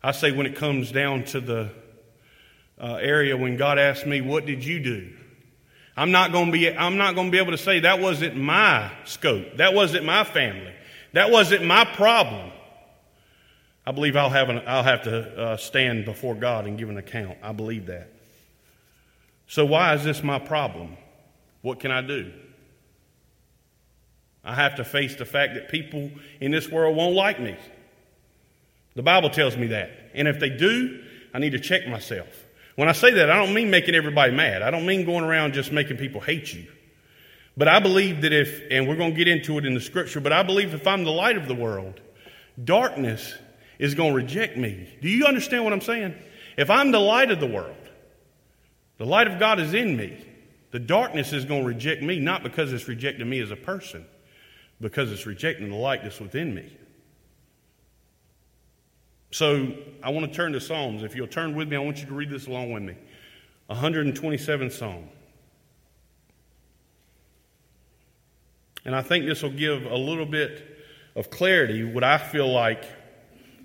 I 0.04 0.12
say 0.12 0.32
when 0.32 0.46
it 0.46 0.56
comes 0.56 0.92
down 0.92 1.24
to 1.26 1.40
the 1.40 1.72
uh, 2.80 2.96
area 2.96 3.36
when 3.38 3.58
God 3.58 3.80
asks 3.80 4.06
me, 4.06 4.22
What 4.22 4.46
did 4.46 4.64
you 4.64 4.80
do? 4.80 5.14
I'm 5.96 6.12
not 6.12 6.32
going 6.32 6.48
to 6.48 6.52
be 6.52 6.70
I'm 6.70 6.98
not 6.98 7.16
going 7.16 7.28
to 7.28 7.32
be 7.32 7.40
able 7.40 7.54
to 7.54 7.58
say 7.58 7.80
that 7.80 8.00
wasn't 8.00 8.36
my 8.36 8.92
scope. 9.06 9.58
That 9.58 9.74
wasn't 9.74 10.06
my 10.06 10.24
family. 10.26 10.74
That 11.14 11.32
wasn't 11.32 11.66
my 11.66 11.86
problem. 11.86 12.52
I 13.86 13.92
believe 13.94 14.18
I'll 14.18 14.30
have, 14.30 14.50
an, 14.50 14.64
I'll 14.68 14.84
have 14.84 15.04
to 15.04 15.42
uh, 15.42 15.58
stand 15.58 16.04
before 16.04 16.36
God 16.36 16.68
and 16.68 16.78
give 16.78 16.90
an 16.90 16.98
account. 16.98 17.38
I 17.42 17.54
believe 17.54 17.86
that. 17.86 18.12
So, 19.48 19.66
why 19.66 19.94
is 19.96 20.04
this 20.04 20.22
my 20.22 20.40
problem? 20.40 20.98
What 21.62 21.80
can 21.80 21.92
I 21.92 22.02
do? 22.02 22.32
I 24.44 24.54
have 24.56 24.76
to 24.76 24.86
face 24.86 25.16
the 25.16 25.26
fact 25.26 25.56
that 25.56 25.70
people 25.70 26.12
in 26.40 26.52
this 26.52 26.70
world 26.70 26.96
won't 26.96 27.16
like 27.16 27.40
me. 27.40 27.58
The 28.96 29.04
Bible 29.04 29.30
tells 29.30 29.58
me 29.58 29.68
that. 29.68 29.92
And 30.14 30.28
if 30.28 30.40
they 30.40 30.50
do, 30.50 31.04
I 31.34 31.40
need 31.40 31.52
to 31.52 31.60
check 31.60 31.88
myself. 31.88 32.28
When 32.76 32.88
I 32.88 32.94
say 32.94 33.12
that, 33.12 33.30
I 33.30 33.44
don't 33.44 33.54
mean 33.54 33.70
making 33.70 33.96
everybody 33.96 34.32
mad. 34.32 34.62
I 34.62 34.72
don't 34.72 34.86
mean 34.86 35.06
going 35.06 35.24
around 35.24 35.54
just 35.54 35.72
making 35.72 35.98
people 35.98 36.22
hate 36.22 36.54
you. 36.54 36.68
But 37.58 37.68
I 37.68 37.80
believe 37.80 38.22
that 38.22 38.32
if, 38.32 38.62
and 38.70 38.88
we're 38.88 38.96
going 38.96 39.12
to 39.12 39.18
get 39.18 39.28
into 39.28 39.58
it 39.58 39.66
in 39.66 39.74
the 39.74 39.82
scripture, 39.82 40.20
but 40.20 40.32
I 40.32 40.44
believe 40.44 40.74
if 40.74 40.86
I'm 40.86 41.04
the 41.04 41.12
light 41.12 41.38
of 41.38 41.48
the 41.48 41.56
world, 41.56 42.00
darkness 42.64 43.34
is 43.80 43.96
going 43.96 44.12
to 44.12 44.16
reject 44.16 44.58
me. 44.58 44.88
Do 45.02 45.10
you 45.10 45.26
understand 45.26 45.64
what 45.64 45.74
I'm 45.74 45.82
saying? 45.82 46.16
If 46.56 46.70
I'm 46.70 46.92
the 46.92 47.00
light 47.00 47.32
of 47.32 47.40
the 47.40 47.48
world, 47.48 47.76
the 48.98 49.06
light 49.06 49.28
of 49.28 49.40
God 49.40 49.60
is 49.60 49.74
in 49.74 49.96
me. 49.96 50.26
The 50.72 50.80
darkness 50.80 51.34
is 51.34 51.46
going 51.46 51.62
to 51.62 51.68
reject 51.68 52.02
me, 52.02 52.20
not 52.20 52.44
because 52.44 52.74
it's 52.74 52.88
rejecting 52.88 53.30
me 53.30 53.40
as 53.40 53.52
a 53.52 53.56
person, 53.56 54.06
because 54.82 55.12
it's 55.12 55.26
rejecting 55.26 55.70
the 55.70 55.76
light 55.76 56.04
that's 56.04 56.20
within 56.20 56.54
me. 56.54 56.76
So 59.32 59.74
I 60.04 60.10
want 60.10 60.26
to 60.28 60.34
turn 60.36 60.54
to 60.54 60.62
Psalms. 60.62 61.04
If 61.04 61.16
you'll 61.16 61.28
turn 61.28 61.56
with 61.56 61.70
me, 61.70 61.76
I 61.76 61.80
want 61.80 62.00
you 62.00 62.06
to 62.06 62.14
read 62.14 62.30
this 62.30 62.48
along 62.48 62.74
with 62.74 62.84
me. 62.84 62.96
127 63.68 64.72
Psalm. 64.72 65.10
And 68.86 68.96
I 68.96 69.02
think 69.02 69.26
this 69.26 69.44
will 69.44 69.50
give 69.50 69.86
a 69.86 69.98
little 69.98 70.26
bit 70.26 70.64
of 71.16 71.30
clarity 71.30 71.84
what 71.84 72.04
I 72.04 72.18
feel 72.18 72.52
like 72.52 72.86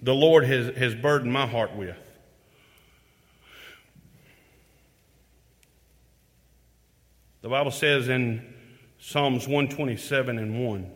the 0.02 0.14
Lord 0.14 0.44
has, 0.44 0.76
has 0.76 0.94
burdened 0.96 1.32
my 1.32 1.46
heart 1.46 1.76
with. 1.76 1.96
The 7.42 7.48
Bible 7.48 7.72
says 7.72 8.08
in 8.08 8.54
Psalms 9.00 9.48
127 9.48 10.38
and 10.38 10.64
1 10.64 10.90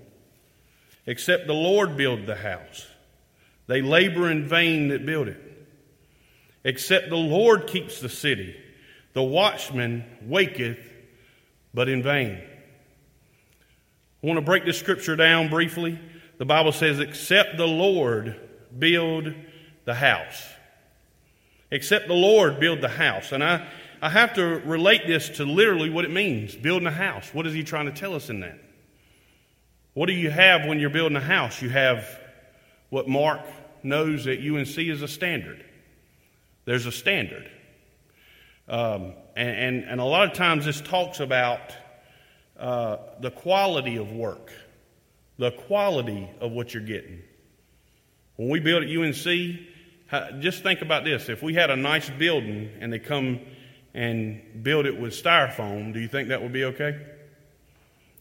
Except 1.07 1.47
the 1.47 1.55
Lord 1.55 1.97
build 1.97 2.27
the 2.27 2.37
house, 2.37 2.87
they 3.67 3.83
labor 3.83 4.31
in 4.31 4.49
vain 4.49 4.89
that 4.89 5.05
build 5.05 5.29
it. 5.29 5.41
Except 6.65 7.11
the 7.11 7.17
Lord 7.17 7.67
keeps 7.67 8.01
the 8.01 8.09
city, 8.09 8.57
the 9.13 9.23
watchman 9.23 10.05
waketh, 10.23 10.79
but 11.75 11.89
in 11.89 12.03
vain. 12.03 12.41
I 14.23 14.27
want 14.27 14.39
to 14.39 14.45
break 14.45 14.65
this 14.65 14.79
scripture 14.79 15.15
down 15.15 15.49
briefly. 15.49 15.99
The 16.39 16.45
Bible 16.45 16.73
says, 16.73 17.01
Except 17.01 17.57
the 17.57 17.67
Lord 17.67 18.37
build 18.77 19.33
the 19.85 19.95
house. 19.95 20.45
Except 21.71 22.09
the 22.09 22.15
Lord 22.15 22.61
build 22.61 22.81
the 22.81 22.89
house. 22.89 23.33
And 23.33 23.43
I, 23.43 23.67
I 24.07 24.11
have 24.11 24.35
to 24.35 24.45
relate 24.45 25.09
this 25.09 25.31
to 25.31 25.45
literally 25.45 25.91
what 25.91 26.05
it 26.05 26.13
means 26.13 26.55
building 26.55 26.87
a 26.87 26.93
house. 26.93 27.29
What 27.35 27.45
is 27.45 27.53
he 27.53 27.65
trying 27.65 27.87
to 27.87 27.93
tell 27.93 28.15
us 28.15 28.31
in 28.31 28.39
that? 28.39 28.57
What 29.95 30.07
do 30.07 30.13
you 30.13 30.31
have 30.31 30.65
when 30.65 30.79
you're 30.79 30.91
building 30.91 31.17
a 31.17 31.21
house? 31.21 31.61
You 31.61 31.71
have 31.71 32.07
what 32.89 33.09
Mark 33.09 33.41
knows 33.83 34.29
at 34.29 34.39
UNC 34.39 34.79
is 34.79 35.03
a 35.03 35.09
standard. 35.09 35.65
There's 36.67 36.87
a 36.87 36.93
standard. 36.93 37.51
Um, 38.69 39.15
and, 39.35 39.49
and, 39.49 39.85
and, 39.87 40.01
a 40.01 40.05
lot 40.05 40.31
of 40.31 40.35
times 40.35 40.67
this 40.67 40.81
talks 40.81 41.19
about 41.19 41.75
uh, 42.57 42.99
the 43.21 43.33
quality 43.33 43.97
of 43.97 44.13
work, 44.13 44.53
the 45.37 45.51
quality 45.51 46.31
of 46.41 46.53
what 46.53 46.73
you're 46.73 46.85
getting. 46.85 47.23
When 48.37 48.51
we 48.51 48.61
build 48.61 48.85
at 48.85 48.89
UNC, 48.89 50.41
just 50.41 50.63
think 50.63 50.81
about 50.83 51.03
this. 51.03 51.29
If 51.29 51.43
we 51.43 51.55
had 51.55 51.71
a 51.71 51.77
nice 51.77 52.09
building 52.09 52.71
and 52.79 52.93
they 52.93 53.01
come 53.01 53.41
and 53.97 54.63
build 54.63 54.85
it 54.85 55.01
with 55.01 55.15
styrofoam, 55.15 55.95
do 55.95 55.99
you 55.99 56.07
think 56.07 56.29
that 56.29 56.43
would 56.43 56.53
be 56.53 56.65
okay? 56.65 57.01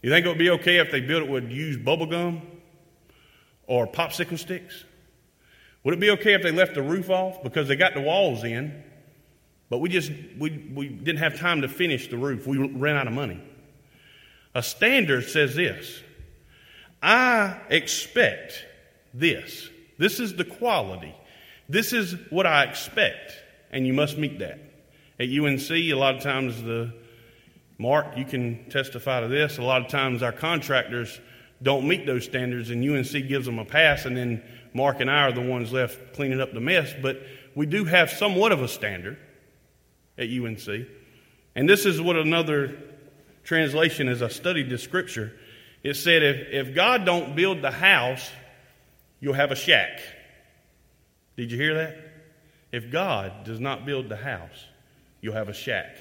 You 0.02 0.10
think 0.10 0.26
it 0.26 0.30
would 0.30 0.38
be 0.38 0.50
okay 0.52 0.78
if 0.78 0.90
they 0.90 1.02
built 1.02 1.24
it 1.24 1.30
with 1.30 1.52
used 1.52 1.84
bubble 1.84 2.06
gum 2.06 2.42
or 3.68 3.86
popsicle 3.86 4.40
sticks? 4.40 4.86
Would 5.84 5.94
it 5.94 6.00
be 6.00 6.12
okay 6.12 6.34
if 6.34 6.42
they 6.42 6.52
left 6.52 6.76
the 6.76 6.82
roof 6.82 7.10
off 7.10 7.44
because 7.44 7.68
they 7.68 7.76
got 7.76 7.94
the 7.94 8.02
walls 8.02 8.46
in, 8.46 8.84
but 9.70 9.80
we 9.80 9.90
just 9.90 10.12
we, 10.40 10.66
we 10.74 10.88
didn't 10.88 11.20
have 11.20 11.38
time 11.38 11.62
to 11.62 11.68
finish 11.68 12.08
the 12.08 12.18
roof? 12.18 12.48
We 12.48 12.58
ran 12.58 12.96
out 12.96 13.08
of 13.08 13.14
money. 13.14 13.42
A 14.56 14.64
standard 14.64 15.26
says 15.26 15.56
this 15.56 16.02
I 17.04 17.60
expect 17.70 18.66
this. 19.14 19.70
This 19.98 20.22
is 20.22 20.36
the 20.36 20.46
quality. 20.46 21.14
This 21.68 21.92
is 21.92 22.16
what 22.30 22.46
I 22.46 22.64
expect, 22.64 23.34
and 23.72 23.86
you 23.86 23.94
must 23.94 24.18
meet 24.18 24.40
that. 24.40 24.65
At 25.20 25.30
UNC, 25.30 25.72
a 25.72 25.94
lot 25.94 26.16
of 26.16 26.24
times 26.24 26.62
the 26.62 26.94
Mark, 27.78 28.18
you 28.18 28.26
can 28.26 28.70
testify 28.70 29.22
to 29.22 29.28
this. 29.28 29.58
A 29.58 29.62
lot 29.62 29.82
of 29.82 29.90
times 29.90 30.24
our 30.24 30.32
contractors 30.32 31.20
don't 31.62 31.88
meet 31.88 32.06
those 32.06 32.26
standards, 32.26 32.70
and 32.70 32.84
UNC 32.84 33.28
gives 33.28 33.46
them 33.46 33.60
a 33.60 33.66
pass, 33.66 34.06
and 34.06 34.16
then 34.16 34.44
Mark 34.74 35.00
and 35.00 35.10
I 35.10 35.24
are 35.24 35.32
the 35.32 35.42
ones 35.42 35.72
left 35.74 36.14
cleaning 36.14 36.42
up 36.42 36.54
the 36.54 36.60
mess. 36.60 36.94
But 37.02 37.22
we 37.54 37.66
do 37.66 37.86
have 37.86 38.12
somewhat 38.12 38.52
of 38.52 38.62
a 38.62 38.68
standard 38.68 39.18
at 40.18 40.30
UNC. 40.30 40.68
And 41.56 41.70
this 41.70 41.86
is 41.86 42.02
what 42.02 42.18
another 42.18 42.78
translation, 43.44 44.10
as 44.10 44.22
I 44.22 44.28
studied 44.28 44.70
the 44.70 44.78
scripture, 44.78 45.34
it 45.84 45.96
said, 45.96 46.24
if, 46.24 46.68
if 46.68 46.76
God 46.76 47.06
don't 47.06 47.36
build 47.36 47.62
the 47.62 47.72
house, 47.72 48.30
you'll 49.20 49.34
have 49.34 49.52
a 49.52 49.56
shack. 49.56 50.00
Did 51.38 51.52
you 51.52 51.58
hear 51.58 51.76
that? 51.76 51.98
If 52.72 52.92
God 52.92 53.46
does 53.46 53.60
not 53.60 53.86
build 53.86 54.10
the 54.10 54.18
house, 54.18 54.66
you'll 55.26 55.34
have 55.34 55.50
a 55.50 55.54
shack, 55.54 55.98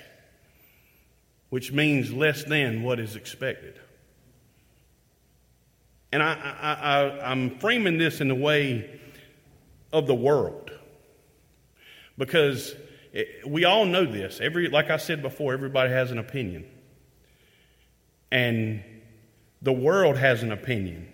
which 1.48 1.72
means 1.72 2.12
less 2.12 2.44
than 2.44 2.82
what 2.82 3.00
is 3.00 3.16
expected. 3.16 3.80
And 6.12 6.22
I, 6.22 6.34
I, 6.34 7.32
am 7.32 7.58
framing 7.58 7.96
this 7.96 8.20
in 8.20 8.28
the 8.28 8.34
way 8.34 9.00
of 9.94 10.06
the 10.06 10.14
world 10.14 10.70
because 12.18 12.76
we 13.46 13.64
all 13.64 13.86
know 13.86 14.04
this. 14.04 14.40
Every, 14.42 14.68
like 14.68 14.90
I 14.90 14.98
said 14.98 15.22
before, 15.22 15.54
everybody 15.54 15.90
has 15.90 16.10
an 16.10 16.18
opinion. 16.18 16.66
And 18.30 18.84
the 19.62 19.72
world 19.72 20.18
has 20.18 20.42
an 20.42 20.52
opinion. 20.52 21.08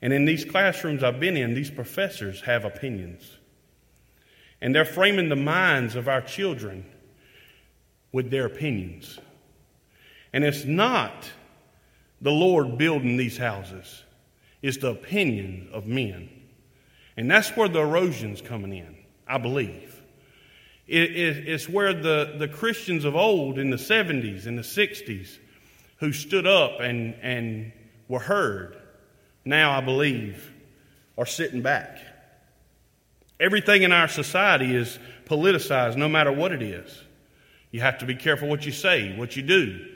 And 0.00 0.10
in 0.10 0.24
these 0.24 0.46
classrooms 0.46 1.02
I've 1.04 1.20
been 1.20 1.36
in, 1.36 1.52
these 1.52 1.70
professors 1.70 2.40
have 2.42 2.64
opinions. 2.64 3.22
And 4.62 4.74
they're 4.74 4.86
framing 4.86 5.28
the 5.28 5.36
minds 5.36 5.96
of 5.96 6.08
our 6.08 6.22
children 6.22 6.86
with 8.12 8.30
their 8.30 8.46
opinions. 8.46 9.18
And 10.32 10.44
it's 10.44 10.64
not 10.64 11.30
the 12.20 12.30
Lord 12.30 12.78
building 12.78 13.16
these 13.16 13.36
houses, 13.36 14.02
it's 14.62 14.78
the 14.78 14.90
opinion 14.90 15.68
of 15.72 15.86
men. 15.86 16.30
And 17.16 17.30
that's 17.30 17.56
where 17.56 17.68
the 17.68 17.80
erosion's 17.80 18.42
coming 18.42 18.74
in, 18.74 18.96
I 19.26 19.38
believe. 19.38 20.02
It, 20.86 21.16
it, 21.16 21.48
it's 21.48 21.68
where 21.68 21.94
the, 21.94 22.34
the 22.38 22.46
Christians 22.46 23.04
of 23.04 23.16
old 23.16 23.58
in 23.58 23.70
the 23.70 23.76
70s 23.76 24.46
and 24.46 24.58
the 24.58 24.62
60s 24.62 25.38
who 25.98 26.12
stood 26.12 26.46
up 26.46 26.80
and, 26.80 27.14
and 27.22 27.72
were 28.08 28.20
heard 28.20 28.76
now, 29.46 29.70
I 29.70 29.80
believe, 29.80 30.52
are 31.16 31.24
sitting 31.24 31.62
back. 31.62 31.98
Everything 33.38 33.82
in 33.82 33.92
our 33.92 34.08
society 34.08 34.74
is 34.74 34.98
politicized, 35.26 35.96
no 35.96 36.08
matter 36.08 36.32
what 36.32 36.50
it 36.50 36.62
is. 36.62 37.02
You 37.70 37.80
have 37.80 37.98
to 37.98 38.06
be 38.06 38.14
careful 38.14 38.48
what 38.48 38.64
you 38.64 38.72
say, 38.72 39.16
what 39.16 39.36
you 39.36 39.42
do. 39.42 39.86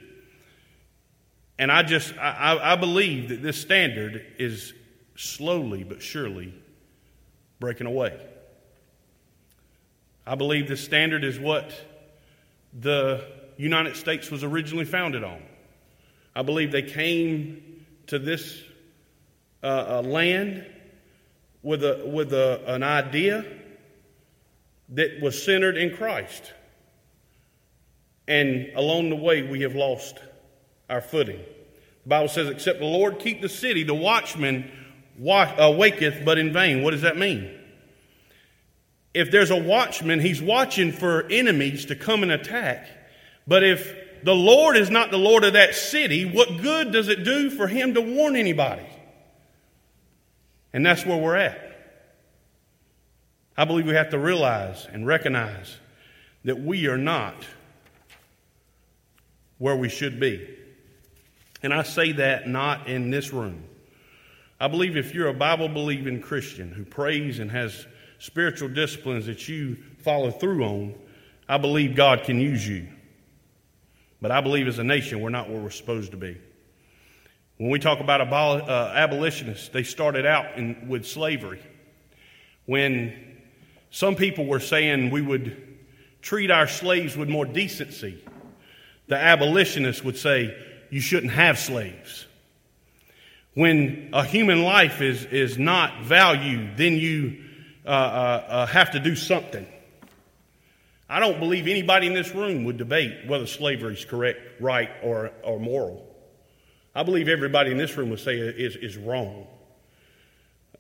And 1.59 1.71
I 1.71 1.83
just, 1.83 2.17
I, 2.17 2.73
I 2.73 2.77
believe 2.77 3.29
that 3.29 3.43
this 3.43 3.61
standard 3.61 4.25
is 4.39 4.73
slowly 5.15 5.85
but 5.85 6.03
surely 6.03 6.55
breaking 7.59 7.87
away. 7.87 8.19
I 10.27 10.35
believe 10.35 10.69
this 10.69 10.83
standard 10.83 11.25
is 11.25 11.39
what 11.39 11.73
the 12.73 13.27
United 13.57 13.97
States 13.97 14.31
was 14.31 14.43
originally 14.43 14.85
founded 14.85 15.23
on. 15.23 15.43
I 16.35 16.43
believe 16.43 16.73
they 16.73 16.83
came 16.83 17.85
to 18.07 18.19
this 18.19 18.63
uh, 19.63 20.01
land 20.01 20.67
with, 21.63 21.85
a, 21.85 22.03
with 22.07 22.33
a, 22.33 22.63
an 22.67 22.83
idea 22.83 23.45
that 24.91 25.21
was 25.21 25.43
centered 25.43 25.77
in 25.77 25.97
Christ. 25.97 26.53
And 28.31 28.71
along 28.77 29.11
the 29.11 29.17
way, 29.17 29.43
we 29.43 29.63
have 29.63 29.75
lost 29.75 30.17
our 30.89 31.01
footing. 31.01 31.41
The 32.05 32.09
Bible 32.09 32.29
says, 32.29 32.49
Except 32.49 32.79
the 32.79 32.85
Lord 32.85 33.19
keep 33.19 33.43
the 33.43 33.49
city, 33.49 33.83
the 33.83 33.93
watchman 33.93 34.71
watch, 35.19 35.49
uh, 35.59 35.73
waketh, 35.73 36.25
but 36.25 36.39
in 36.39 36.53
vain. 36.53 36.85
What 36.85 36.93
does 36.93 37.03
that 37.03 37.19
mean? 37.19 37.51
If 39.13 39.33
there's 39.33 39.51
a 39.51 39.57
watchman, 39.57 40.21
he's 40.21 40.41
watching 40.41 40.93
for 40.93 41.27
enemies 41.29 41.87
to 41.87 41.97
come 41.97 42.23
and 42.23 42.31
attack. 42.31 42.87
But 43.49 43.65
if 43.65 44.23
the 44.23 44.33
Lord 44.33 44.77
is 44.77 44.91
not 44.91 45.11
the 45.11 45.19
Lord 45.19 45.43
of 45.43 45.55
that 45.55 45.75
city, 45.75 46.25
what 46.25 46.63
good 46.63 46.93
does 46.93 47.09
it 47.09 47.25
do 47.25 47.51
for 47.51 47.67
him 47.67 47.95
to 47.95 48.01
warn 48.01 48.37
anybody? 48.37 48.87
And 50.73 50.87
that's 50.87 51.05
where 51.05 51.19
we're 51.19 51.35
at. 51.35 51.67
I 53.57 53.65
believe 53.65 53.87
we 53.87 53.95
have 53.95 54.11
to 54.11 54.21
realize 54.21 54.87
and 54.87 55.05
recognize 55.05 55.79
that 56.45 56.61
we 56.61 56.87
are 56.87 56.97
not 56.97 57.35
where 59.61 59.77
we 59.77 59.89
should 59.89 60.19
be. 60.19 60.49
And 61.63 61.73
I 61.73 61.85
say 61.85 62.13
that 62.13 62.49
not 62.49 62.89
in 62.89 63.11
this 63.11 63.33
room. 63.33 63.63
I 64.59 64.67
believe 64.67 64.97
if 64.97 65.15
you're 65.15 65.29
a 65.29 65.35
Bible 65.35 65.69
believing 65.69 66.21
Christian 66.21 66.73
who 66.73 66.85
prays 66.85 67.39
and 67.39 67.51
has 67.51 67.87
spiritual 68.19 68.69
disciplines 68.71 69.27
that 69.27 69.49
you 69.49 69.77
follow 69.99 70.31
through 70.31 70.65
on, 70.65 70.95
I 71.49 71.59
believe 71.59 71.95
God 71.95 72.25
can 72.25 72.41
use 72.41 72.67
you. 72.67 72.89
But 74.21 74.31
I 74.31 74.41
believe 74.41 74.67
as 74.67 74.79
a 74.79 74.85
nation, 74.85 75.21
we're 75.21 75.31
not 75.31 75.49
where 75.49 75.61
we're 75.61 75.71
supposed 75.71 76.11
to 76.13 76.17
be. 76.17 76.39
When 77.59 77.71
we 77.71 77.79
talk 77.79 78.01
about 78.01 78.27
abol- 78.27 78.67
uh, 78.67 78.93
abolitionists, 78.95 79.69
they 79.69 79.83
started 79.83 80.25
out 80.25 80.57
in, 80.57 80.89
with 80.89 81.07
slavery. 81.07 81.61
When 82.65 83.37
some 83.91 84.15
people 84.15 84.47
were 84.47 84.61
saying 84.61 85.11
we 85.11 85.21
would 85.21 85.79
treat 86.23 86.51
our 86.51 86.67
slaves 86.67 87.17
with 87.17 87.29
more 87.29 87.45
decency, 87.45 88.23
the 89.11 89.17
abolitionists 89.17 90.05
would 90.05 90.17
say 90.17 90.57
you 90.89 91.01
shouldn't 91.01 91.33
have 91.33 91.59
slaves. 91.59 92.27
When 93.55 94.11
a 94.13 94.25
human 94.25 94.63
life 94.63 95.03
is, 95.03 95.25
is 95.25 95.59
not 95.59 96.05
valued, 96.05 96.77
then 96.77 96.95
you 96.95 97.43
uh, 97.85 97.89
uh, 97.89 97.93
uh, 98.49 98.67
have 98.67 98.93
to 98.93 99.01
do 99.01 99.17
something. 99.17 99.67
I 101.09 101.19
don't 101.19 101.41
believe 101.41 101.67
anybody 101.67 102.07
in 102.07 102.15
this 102.15 102.33
room 102.37 102.65
would 102.65 102.77
debate 102.77 103.27
whether 103.27 103.47
slavery 103.47 103.95
is 103.95 104.05
correct, 104.05 104.39
right, 104.61 104.91
or, 105.03 105.33
or 105.43 105.59
moral. 105.59 106.07
I 106.95 107.03
believe 107.03 107.29
everybody 107.29 107.73
in 107.73 107.79
this 107.79 107.97
room 107.97 108.11
would 108.11 108.21
say 108.21 108.39
it 108.39 108.61
is, 108.61 108.77
is 108.77 108.97
wrong. 108.97 109.49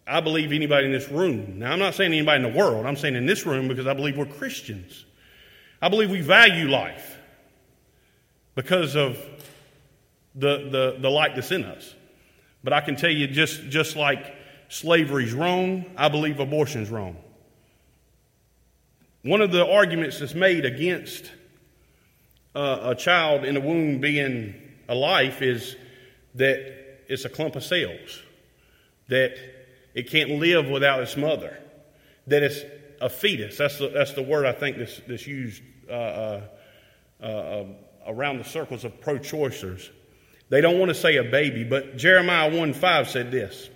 I 0.06 0.20
believe 0.20 0.52
anybody 0.52 0.86
in 0.86 0.92
this 0.92 1.08
room. 1.08 1.58
Now, 1.58 1.72
I'm 1.72 1.80
not 1.80 1.94
saying 1.94 2.12
anybody 2.12 2.44
in 2.44 2.52
the 2.52 2.56
world. 2.56 2.86
I'm 2.86 2.96
saying 2.96 3.16
in 3.16 3.26
this 3.26 3.44
room 3.44 3.66
because 3.66 3.88
I 3.88 3.94
believe 3.94 4.16
we're 4.16 4.26
Christians. 4.26 5.04
I 5.82 5.88
believe 5.88 6.12
we 6.12 6.20
value 6.20 6.68
life 6.68 7.16
because 8.54 8.96
of 8.96 9.18
the, 10.34 10.68
the, 10.70 10.96
the 11.00 11.10
light 11.10 11.34
that's 11.34 11.50
in 11.50 11.64
us. 11.64 11.94
But 12.62 12.72
I 12.72 12.80
can 12.80 12.96
tell 12.96 13.10
you, 13.10 13.26
just, 13.26 13.62
just 13.68 13.96
like 13.96 14.34
slavery's 14.68 15.32
wrong, 15.32 15.86
I 15.96 16.08
believe 16.08 16.40
abortion's 16.40 16.90
wrong. 16.90 17.16
One 19.22 19.40
of 19.40 19.52
the 19.52 19.66
arguments 19.66 20.20
that's 20.20 20.34
made 20.34 20.64
against 20.64 21.30
uh, 22.54 22.78
a 22.82 22.94
child 22.94 23.44
in 23.44 23.56
a 23.56 23.60
womb 23.60 24.00
being 24.00 24.54
a 24.88 24.94
life 24.94 25.42
is 25.42 25.76
that 26.34 27.04
it's 27.08 27.24
a 27.24 27.28
clump 27.28 27.56
of 27.56 27.64
cells, 27.64 28.22
that 29.08 29.36
it 29.94 30.10
can't 30.10 30.30
live 30.30 30.68
without 30.68 31.00
its 31.00 31.16
mother, 31.16 31.58
that 32.26 32.42
it's 32.42 32.60
a 33.00 33.08
fetus. 33.08 33.58
That's 33.58 33.78
the, 33.78 33.88
that's 33.88 34.12
the 34.12 34.22
word 34.22 34.46
I 34.46 34.52
think 34.52 34.78
that's, 34.78 35.00
that's 35.06 35.26
used 35.26 35.62
uh, 35.88 35.92
uh, 35.92 36.42
uh 37.22 37.64
around 38.06 38.38
the 38.38 38.44
circles 38.44 38.84
of 38.84 39.00
pro 39.00 39.18
choicers. 39.18 39.90
They 40.48 40.60
don't 40.60 40.78
want 40.78 40.90
to 40.90 40.94
say 40.94 41.16
a 41.16 41.24
baby, 41.24 41.64
but 41.64 41.96
Jeremiah 41.96 42.54
1 42.54 42.72
5 42.74 43.08
said 43.08 43.30
this 43.30 43.70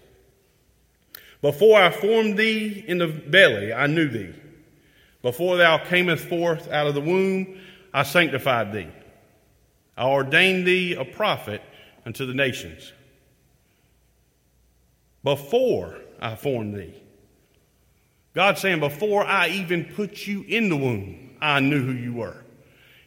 Before 1.40 1.80
I 1.80 1.90
formed 1.90 2.36
thee 2.36 2.84
in 2.86 2.98
the 2.98 3.08
belly, 3.08 3.72
I 3.72 3.86
knew 3.86 4.08
thee. 4.08 4.34
Before 5.22 5.56
thou 5.56 5.78
camest 5.78 6.24
forth 6.24 6.70
out 6.70 6.86
of 6.86 6.94
the 6.94 7.00
womb, 7.00 7.58
I 7.92 8.02
sanctified 8.02 8.72
thee. 8.72 8.88
I 9.96 10.06
ordained 10.06 10.66
thee 10.66 10.94
a 10.94 11.04
prophet 11.04 11.62
unto 12.04 12.26
the 12.26 12.34
nations. 12.34 12.92
Before 15.22 15.98
I 16.20 16.36
formed 16.36 16.76
thee. 16.76 16.94
God 18.34 18.58
saying, 18.58 18.80
Before 18.80 19.24
I 19.24 19.48
even 19.48 19.84
put 19.84 20.26
you 20.26 20.42
in 20.42 20.68
the 20.68 20.76
womb, 20.76 21.36
I 21.40 21.60
knew 21.60 21.82
who 21.82 21.92
you 21.92 22.12
were. 22.12 22.43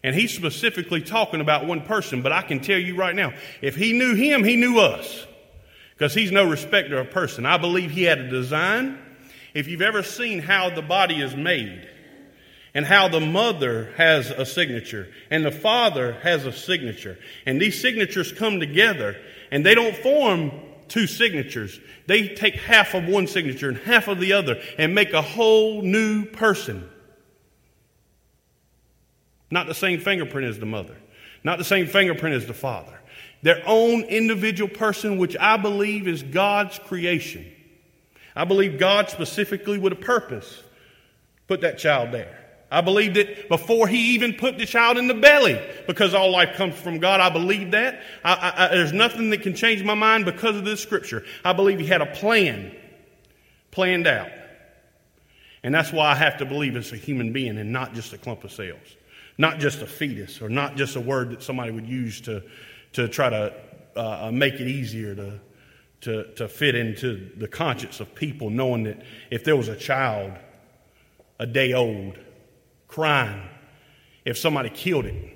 And 0.04 0.16
he's 0.16 0.34
specifically 0.34 1.02
talking 1.02 1.42
about 1.42 1.66
one 1.66 1.82
person, 1.82 2.22
but 2.22 2.32
I 2.32 2.42
can 2.42 2.60
tell 2.60 2.78
you 2.78 2.96
right 2.96 3.16
now, 3.16 3.34
if 3.62 3.76
he 3.76 3.94
knew 3.94 4.16
him, 4.16 4.44
he 4.44 4.56
knew 4.56 4.80
us. 4.80 5.26
Because 5.94 6.14
he's 6.14 6.32
no 6.32 6.48
respecter 6.48 7.00
of 7.00 7.10
person. 7.10 7.46
I 7.46 7.58
believe 7.58 7.92
he 7.92 8.04
had 8.04 8.20
a 8.20 8.30
design. 8.30 9.00
If 9.56 9.68
you've 9.68 9.82
ever 9.82 10.04
seen 10.04 10.40
how 10.40 10.70
the 10.70 10.84
body 10.84 11.22
is 11.22 11.36
made, 11.36 11.90
and 12.78 12.86
how 12.86 13.08
the 13.08 13.20
mother 13.20 13.92
has 13.98 14.30
a 14.30 14.46
signature 14.46 15.08
and 15.32 15.44
the 15.44 15.50
father 15.50 16.14
has 16.22 16.46
a 16.46 16.52
signature. 16.52 17.18
And 17.48 17.60
these 17.60 17.82
signatures 17.82 18.32
come 18.32 18.60
together 18.60 19.18
and 19.50 19.66
they 19.66 19.74
don't 19.74 19.96
form 19.96 20.52
two 20.88 21.08
signatures. 21.08 21.80
They 22.06 22.28
take 22.28 22.54
half 22.54 22.94
of 22.94 23.08
one 23.08 23.26
signature 23.26 23.70
and 23.70 23.80
half 23.80 24.08
of 24.08 24.20
the 24.20 24.34
other 24.34 24.62
and 24.78 24.94
make 24.94 25.14
a 25.14 25.24
whole 25.24 25.82
new 25.82 26.26
person. 26.26 26.88
Not 29.50 29.68
the 29.68 29.74
same 29.74 30.00
fingerprint 30.00 30.48
as 30.48 30.60
the 30.60 30.66
mother, 30.66 30.96
not 31.44 31.58
the 31.58 31.64
same 31.64 31.88
fingerprint 31.88 32.36
as 32.36 32.46
the 32.46 32.54
father. 32.54 33.00
Their 33.44 33.62
own 33.66 34.04
individual 34.04 34.70
person, 34.70 35.18
which 35.18 35.38
I 35.38 35.58
believe 35.58 36.08
is 36.08 36.24
God's 36.24 36.80
creation. 36.80 37.46
I 38.36 38.46
believe 38.46 38.80
God 38.80 39.10
specifically 39.10 39.78
with 39.78 39.94
a 39.94 39.98
purpose 39.98 40.64
put 41.48 41.62
that 41.62 41.78
child 41.78 42.12
there. 42.12 42.38
I 42.70 42.82
believed 42.82 43.16
it 43.16 43.48
before 43.48 43.88
he 43.88 44.16
even 44.16 44.34
put 44.34 44.58
the 44.58 44.66
child 44.66 44.98
in 44.98 45.08
the 45.08 45.14
belly 45.14 45.60
because 45.88 46.14
all 46.14 46.32
life 46.32 46.56
comes 46.56 46.76
from 46.76 47.00
God. 47.00 47.22
I 47.22 47.30
believe 47.30 47.72
that. 47.72 48.02
I, 48.26 48.34
I, 48.34 48.66
I, 48.66 48.68
there's 48.76 48.92
nothing 48.92 49.30
that 49.30 49.42
can 49.42 49.56
change 49.56 49.84
my 49.84 49.94
mind 49.94 50.26
because 50.26 50.58
of 50.58 50.66
this 50.66 50.82
scripture. 50.82 51.24
I 51.46 51.54
believe 51.54 51.80
he 51.80 51.86
had 51.86 52.02
a 52.02 52.08
plan 52.08 52.76
planned 53.72 54.06
out. 54.06 54.30
And 55.64 55.74
that's 55.74 55.94
why 55.94 56.12
I 56.12 56.16
have 56.16 56.38
to 56.38 56.46
believe 56.46 56.76
it's 56.76 56.92
a 56.92 56.98
human 56.98 57.32
being 57.32 57.58
and 57.58 57.72
not 57.72 57.94
just 57.94 58.12
a 58.12 58.18
clump 58.18 58.44
of 58.44 58.52
cells, 58.52 58.96
not 59.38 59.60
just 59.60 59.82
a 59.82 59.88
fetus 59.88 60.42
or 60.42 60.50
not 60.50 60.76
just 60.76 60.96
a 60.96 61.02
word 61.02 61.32
that 61.32 61.44
somebody 61.44 61.72
would 61.72 61.88
use 61.88 62.22
to, 62.22 62.44
to 62.94 63.08
try 63.08 63.30
to 63.30 63.54
uh, 63.96 64.28
uh 64.28 64.32
make 64.32 64.56
it 64.56 64.68
easier 64.68 65.16
to, 65.16 65.40
to, 66.02 66.34
to 66.36 66.48
fit 66.48 66.76
into 66.76 67.32
the 67.38 67.48
conscience 67.48 68.00
of 68.00 68.14
people, 68.16 68.50
knowing 68.50 68.84
that 68.84 69.02
if 69.32 69.44
there 69.44 69.56
was 69.56 69.68
a 69.68 69.76
child 69.76 70.34
a 71.40 71.46
day 71.46 71.74
old, 71.74 72.18
crying, 72.88 73.42
If 74.26 74.38
somebody 74.38 74.70
killed 74.70 75.06
it, 75.06 75.34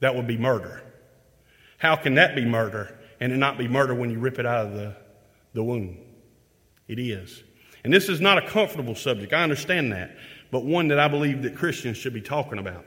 that 0.00 0.14
would 0.14 0.26
be 0.26 0.36
murder. 0.36 0.82
How 1.78 1.96
can 1.96 2.14
that 2.14 2.34
be 2.34 2.44
murder 2.44 2.98
and 3.20 3.32
it 3.32 3.36
not 3.36 3.56
be 3.56 3.68
murder 3.68 3.94
when 3.94 4.10
you 4.10 4.18
rip 4.18 4.38
it 4.38 4.46
out 4.46 4.66
of 4.66 4.74
the, 4.74 4.96
the 5.54 5.62
womb? 5.62 5.96
It 6.88 6.98
is. 6.98 7.42
And 7.84 7.92
this 7.92 8.08
is 8.08 8.20
not 8.20 8.38
a 8.38 8.48
comfortable 8.48 8.94
subject. 8.94 9.32
I 9.32 9.42
understand 9.42 9.92
that, 9.92 10.16
but 10.52 10.64
one 10.64 10.88
that 10.88 11.00
I 11.00 11.08
believe 11.08 11.42
that 11.42 11.56
Christians 11.56 11.96
should 11.96 12.12
be 12.12 12.20
talking 12.20 12.58
about. 12.58 12.84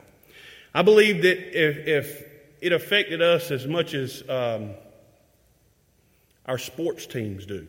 I 0.72 0.82
believe 0.82 1.22
that 1.22 1.38
if, 1.52 1.86
if 1.86 2.24
it 2.60 2.72
affected 2.72 3.20
us 3.20 3.50
as 3.50 3.66
much 3.66 3.92
as 3.92 4.22
um, 4.28 4.70
our 6.46 6.58
sports 6.58 7.06
teams 7.06 7.44
do, 7.44 7.66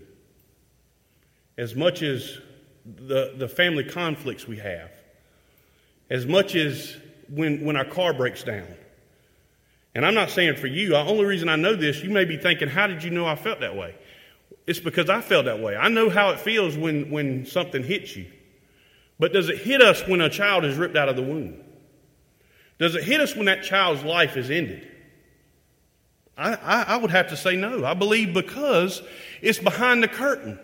as 1.58 1.76
much 1.76 2.04
as 2.04 2.38
the, 2.86 3.34
the 3.36 3.48
family 3.48 3.84
conflicts 3.84 4.48
we 4.48 4.58
have, 4.58 4.92
as 6.12 6.28
much 6.28 6.54
as 6.54 6.96
when, 7.28 7.66
when 7.66 7.76
our 7.76 7.84
car 7.84 8.14
breaks 8.14 8.44
down. 8.44 8.68
And 9.96 10.06
I'm 10.06 10.14
not 10.14 10.30
saying 10.30 10.58
for 10.58 10.68
you, 10.68 10.90
the 10.90 11.00
only 11.00 11.26
reason 11.26 11.50
I 11.50 11.56
know 11.56 11.76
this, 11.76 12.04
you 12.04 12.12
may 12.12 12.24
be 12.24 12.38
thinking, 12.38 12.70
how 12.70 12.86
did 12.86 13.04
you 13.04 13.10
know 13.10 13.26
I 13.26 13.36
felt 13.36 13.62
that 13.62 13.76
way? 13.76 13.96
It's 14.68 14.80
because 14.80 15.10
I 15.10 15.22
felt 15.22 15.46
that 15.46 15.60
way. 15.60 15.76
I 15.76 15.90
know 15.90 16.12
how 16.12 16.30
it 16.30 16.40
feels 16.40 16.78
when, 16.78 17.10
when 17.10 17.48
something 17.48 17.82
hits 17.82 18.16
you. 18.16 18.28
But 19.20 19.34
does 19.34 19.50
it 19.50 19.60
hit 19.60 19.82
us 19.82 20.08
when 20.08 20.22
a 20.22 20.30
child 20.30 20.64
is 20.66 20.78
ripped 20.78 20.96
out 20.96 21.10
of 21.10 21.16
the 21.16 21.24
womb? 21.24 21.64
Does 22.80 22.96
it 22.96 23.04
hit 23.04 23.20
us 23.20 23.36
when 23.36 23.46
that 23.46 23.64
child's 23.64 24.04
life 24.04 24.38
is 24.38 24.52
ended? 24.52 24.88
I, 26.38 26.54
I, 26.54 26.84
I 26.84 26.98
would 26.98 27.10
have 27.10 27.30
to 27.30 27.38
say 27.38 27.56
no. 27.56 27.84
I 27.84 27.96
believe 27.96 28.34
because 28.34 29.02
it's 29.42 29.58
behind 29.58 30.04
the 30.04 30.08
curtain. 30.08 30.60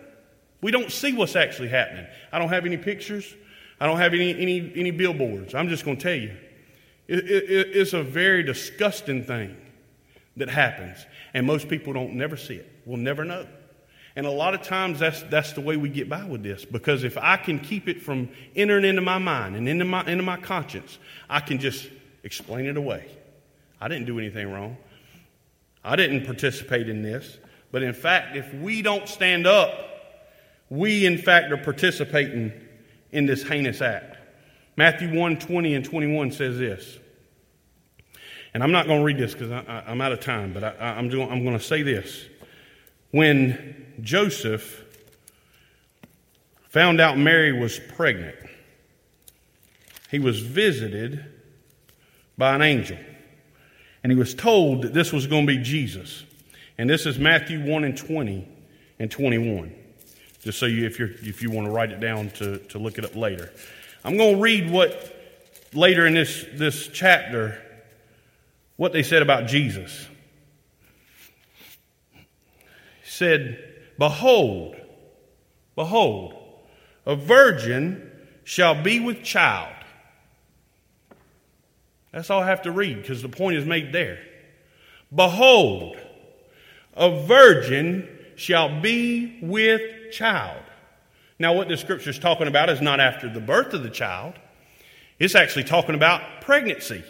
We 0.60 0.70
don't 0.70 0.92
see 0.92 1.12
what's 1.12 1.34
actually 1.34 1.68
happening. 1.68 2.06
I 2.32 2.38
don't 2.38 2.48
have 2.48 2.64
any 2.64 2.76
pictures. 2.76 3.34
I 3.80 3.86
don't 3.86 3.98
have 3.98 4.14
any, 4.14 4.30
any, 4.40 4.72
any 4.76 4.90
billboards. 4.92 5.54
I'm 5.54 5.68
just 5.68 5.84
going 5.84 5.96
to 5.96 6.02
tell 6.02 6.14
you. 6.14 6.36
It, 7.08 7.18
it, 7.28 7.76
it's 7.76 7.92
a 7.92 8.02
very 8.02 8.44
disgusting 8.44 9.24
thing 9.24 9.56
that 10.36 10.48
happens. 10.48 11.04
And 11.34 11.46
most 11.46 11.68
people 11.68 11.92
don't 11.92 12.14
never 12.14 12.36
see 12.36 12.54
it. 12.54 12.70
We'll 12.86 12.98
never 12.98 13.24
know. 13.24 13.46
And 14.16 14.26
a 14.26 14.30
lot 14.30 14.54
of 14.54 14.62
times 14.62 15.00
that's, 15.00 15.22
that's 15.24 15.52
the 15.52 15.60
way 15.60 15.76
we 15.76 15.88
get 15.88 16.08
by 16.08 16.24
with 16.24 16.42
this. 16.42 16.64
Because 16.64 17.02
if 17.02 17.18
I 17.18 17.36
can 17.36 17.58
keep 17.58 17.88
it 17.88 18.00
from 18.00 18.28
entering 18.54 18.84
into 18.84 19.02
my 19.02 19.18
mind 19.18 19.56
and 19.56 19.68
into 19.68 19.84
my, 19.84 20.04
into 20.06 20.22
my 20.22 20.36
conscience, 20.36 20.98
I 21.28 21.40
can 21.40 21.58
just 21.58 21.88
explain 22.22 22.66
it 22.66 22.76
away. 22.76 23.06
I 23.80 23.88
didn't 23.88 24.06
do 24.06 24.18
anything 24.18 24.52
wrong. 24.52 24.76
I 25.84 25.96
didn't 25.96 26.24
participate 26.24 26.88
in 26.88 27.02
this. 27.02 27.38
But 27.72 27.82
in 27.82 27.92
fact, 27.92 28.36
if 28.36 28.54
we 28.54 28.82
don't 28.82 29.08
stand 29.08 29.46
up, 29.46 29.72
we 30.70 31.06
in 31.06 31.18
fact 31.18 31.50
are 31.50 31.56
participating 31.56 32.52
in 33.10 33.26
this 33.26 33.42
heinous 33.42 33.82
act. 33.82 34.16
Matthew 34.76 35.18
1 35.18 35.38
20 35.38 35.74
and 35.74 35.84
21 35.84 36.32
says 36.32 36.58
this. 36.58 36.98
And 38.54 38.62
I'm 38.62 38.70
not 38.70 38.86
going 38.86 39.00
to 39.00 39.04
read 39.04 39.18
this 39.18 39.34
because 39.34 39.50
I'm 39.50 40.00
out 40.00 40.12
of 40.12 40.20
time, 40.20 40.52
but 40.52 40.62
I, 40.62 40.96
am 40.96 41.08
doing, 41.08 41.28
I'm 41.28 41.42
going 41.42 41.58
to 41.58 41.64
say 41.64 41.82
this. 41.82 42.24
When 43.14 43.94
Joseph 44.00 44.84
found 46.68 47.00
out 47.00 47.16
Mary 47.16 47.52
was 47.52 47.78
pregnant, 47.78 48.34
he 50.10 50.18
was 50.18 50.40
visited 50.40 51.24
by 52.36 52.56
an 52.56 52.62
angel. 52.62 52.98
And 54.02 54.10
he 54.10 54.18
was 54.18 54.34
told 54.34 54.82
that 54.82 54.94
this 54.94 55.12
was 55.12 55.28
going 55.28 55.46
to 55.46 55.56
be 55.56 55.62
Jesus. 55.62 56.24
And 56.76 56.90
this 56.90 57.06
is 57.06 57.16
Matthew 57.16 57.64
1 57.64 57.84
and 57.84 57.96
20 57.96 58.48
and 58.98 59.08
21 59.08 59.72
just 60.42 60.58
so 60.58 60.66
you, 60.66 60.84
if, 60.84 60.98
you're, 60.98 61.08
if 61.08 61.40
you 61.40 61.52
want 61.52 61.68
to 61.68 61.70
write 61.70 61.92
it 61.92 62.00
down 62.00 62.30
to, 62.30 62.58
to 62.58 62.78
look 62.80 62.98
it 62.98 63.04
up 63.04 63.14
later. 63.14 63.52
I'm 64.04 64.16
going 64.16 64.34
to 64.34 64.42
read 64.42 64.70
what 64.72 65.16
later 65.72 66.04
in 66.04 66.14
this, 66.14 66.44
this 66.54 66.88
chapter, 66.88 67.62
what 68.76 68.92
they 68.92 69.04
said 69.04 69.22
about 69.22 69.46
Jesus. 69.46 70.08
He 73.03 73.03
said, 73.14 73.58
Behold, 73.98 74.76
behold, 75.76 76.34
a 77.06 77.14
virgin 77.14 78.10
shall 78.44 78.82
be 78.82 79.00
with 79.00 79.22
child. 79.22 79.74
That's 82.12 82.30
all 82.30 82.42
I 82.42 82.46
have 82.46 82.62
to 82.62 82.72
read 82.72 83.00
because 83.00 83.22
the 83.22 83.28
point 83.28 83.56
is 83.56 83.64
made 83.64 83.92
there. 83.92 84.18
Behold, 85.14 85.96
a 86.94 87.22
virgin 87.22 88.08
shall 88.36 88.80
be 88.80 89.38
with 89.42 90.12
child. 90.12 90.62
Now, 91.38 91.52
what 91.52 91.68
the 91.68 91.76
scripture 91.76 92.10
is 92.10 92.18
talking 92.18 92.46
about 92.46 92.70
is 92.70 92.80
not 92.80 93.00
after 93.00 93.32
the 93.32 93.40
birth 93.40 93.74
of 93.74 93.82
the 93.82 93.90
child, 93.90 94.34
it's 95.18 95.34
actually 95.34 95.64
talking 95.64 95.94
about 95.94 96.40
pregnancy. 96.40 97.04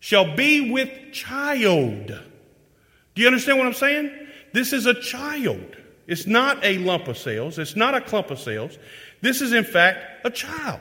Shall 0.00 0.36
be 0.36 0.70
with 0.70 1.12
child. 1.12 2.06
Do 2.06 3.22
you 3.22 3.26
understand 3.26 3.58
what 3.58 3.66
I'm 3.66 3.74
saying? 3.74 4.27
This 4.52 4.72
is 4.72 4.86
a 4.86 4.94
child. 4.94 5.76
It's 6.06 6.26
not 6.26 6.64
a 6.64 6.78
lump 6.78 7.06
of 7.08 7.18
cells, 7.18 7.58
it's 7.58 7.76
not 7.76 7.94
a 7.94 8.00
clump 8.00 8.30
of 8.30 8.40
cells. 8.40 8.78
This 9.20 9.42
is, 9.42 9.52
in 9.52 9.64
fact, 9.64 10.24
a 10.24 10.30
child. 10.30 10.80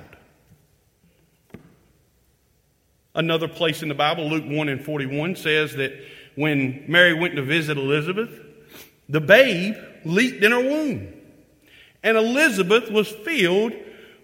Another 3.13 3.47
place 3.47 3.81
in 3.81 3.89
the 3.89 3.95
Bible, 3.95 4.29
Luke 4.29 4.45
1 4.47 4.69
and 4.69 4.83
41, 4.83 5.35
says 5.35 5.75
that 5.75 5.91
when 6.35 6.85
Mary 6.87 7.13
went 7.13 7.35
to 7.35 7.41
visit 7.41 7.77
Elizabeth, 7.77 8.29
the 9.09 9.19
babe 9.19 9.75
leaped 10.05 10.43
in 10.43 10.51
her 10.51 10.61
womb, 10.61 11.13
and 12.03 12.15
Elizabeth 12.15 12.91
was 12.91 13.09
filled 13.09 13.73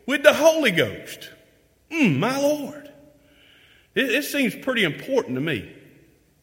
with 0.05 0.23
the 0.23 0.33
Holy 0.33 0.71
Ghost. 0.71 1.31
Mm, 1.91 2.19
my 2.19 2.39
Lord. 2.39 2.91
It, 3.95 4.09
it 4.09 4.23
seems 4.23 4.55
pretty 4.55 4.83
important 4.83 5.35
to 5.35 5.41
me. 5.41 5.71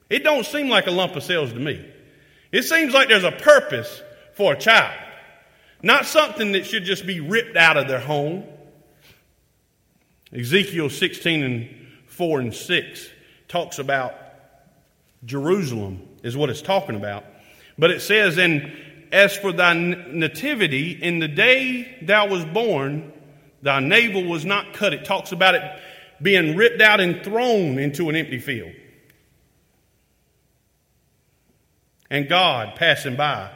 It 0.08 0.24
don't 0.24 0.44
seem 0.44 0.68
like 0.68 0.86
a 0.86 0.90
lump 0.90 1.16
of 1.16 1.22
cells 1.22 1.52
to 1.52 1.58
me. 1.58 1.88
It 2.52 2.62
seems 2.62 2.92
like 2.92 3.08
there's 3.08 3.24
a 3.24 3.32
purpose 3.32 4.02
for 4.34 4.52
a 4.54 4.58
child, 4.58 4.98
not 5.82 6.06
something 6.06 6.52
that 6.52 6.66
should 6.66 6.84
just 6.84 7.06
be 7.06 7.20
ripped 7.20 7.56
out 7.56 7.76
of 7.76 7.88
their 7.88 8.00
home. 8.00 8.44
Ezekiel 10.32 10.90
16 10.90 11.42
and 11.42 11.68
4 12.06 12.40
and 12.40 12.54
6 12.54 13.08
talks 13.48 13.78
about 13.78 14.14
Jerusalem, 15.24 16.06
is 16.22 16.36
what 16.36 16.50
it's 16.50 16.62
talking 16.62 16.96
about. 16.96 17.24
But 17.78 17.90
it 17.90 18.00
says, 18.00 18.38
And 18.38 18.72
as 19.12 19.36
for 19.36 19.52
thy 19.52 19.74
nativity, 19.74 20.92
in 20.92 21.18
the 21.18 21.28
day 21.28 21.98
thou 22.02 22.28
was 22.28 22.44
born, 22.44 23.12
thy 23.62 23.80
navel 23.80 24.24
was 24.24 24.44
not 24.44 24.72
cut. 24.72 24.94
It 24.94 25.04
talks 25.04 25.32
about 25.32 25.54
it 25.54 25.62
being 26.22 26.56
ripped 26.56 26.80
out 26.80 27.00
and 27.00 27.22
thrown 27.22 27.78
into 27.78 28.08
an 28.08 28.16
empty 28.16 28.38
field. 28.38 28.72
And 32.10 32.28
God 32.28 32.74
passing 32.74 33.16
by, 33.16 33.50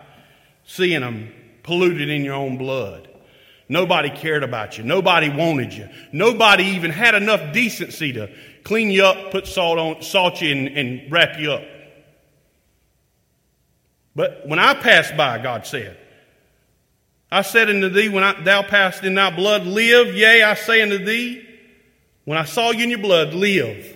seeing 0.64 1.00
them 1.00 1.32
polluted 1.64 2.08
in 2.08 2.24
your 2.24 2.34
own 2.34 2.56
blood. 2.56 3.08
Nobody 3.68 4.10
cared 4.10 4.44
about 4.44 4.78
you. 4.78 4.84
Nobody 4.84 5.28
wanted 5.30 5.72
you. 5.72 5.88
Nobody 6.12 6.64
even 6.64 6.90
had 6.90 7.14
enough 7.14 7.52
decency 7.52 8.12
to 8.12 8.30
clean 8.62 8.90
you 8.90 9.04
up, 9.04 9.30
put 9.30 9.46
salt 9.46 9.78
on, 9.78 10.02
salt 10.02 10.40
you, 10.40 10.52
and, 10.54 10.68
and 10.68 11.10
wrap 11.10 11.38
you 11.38 11.52
up. 11.52 11.62
But 14.14 14.46
when 14.46 14.58
I 14.58 14.74
passed 14.74 15.16
by, 15.16 15.42
God 15.42 15.66
said, 15.66 15.96
I 17.32 17.42
said 17.42 17.68
unto 17.68 17.88
thee, 17.88 18.08
when 18.08 18.22
I, 18.22 18.40
thou 18.42 18.62
passed 18.62 19.02
in 19.02 19.14
thy 19.14 19.34
blood, 19.34 19.66
live. 19.66 20.14
Yea, 20.14 20.42
I 20.42 20.54
say 20.54 20.82
unto 20.82 21.04
thee, 21.04 21.44
when 22.24 22.38
I 22.38 22.44
saw 22.44 22.70
you 22.70 22.84
in 22.84 22.90
your 22.90 23.00
blood, 23.00 23.34
live. 23.34 23.93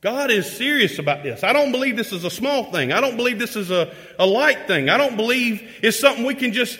God 0.00 0.30
is 0.30 0.50
serious 0.50 0.98
about 0.98 1.22
this. 1.22 1.44
I 1.44 1.52
don't 1.52 1.72
believe 1.72 1.96
this 1.96 2.12
is 2.12 2.24
a 2.24 2.30
small 2.30 2.72
thing. 2.72 2.90
I 2.92 3.00
don't 3.00 3.16
believe 3.16 3.38
this 3.38 3.54
is 3.54 3.70
a, 3.70 3.94
a 4.18 4.26
light 4.26 4.66
thing. 4.66 4.88
I 4.88 4.96
don't 4.96 5.16
believe 5.16 5.78
it's 5.82 5.98
something 5.98 6.24
we 6.24 6.34
can 6.34 6.52
just 6.52 6.78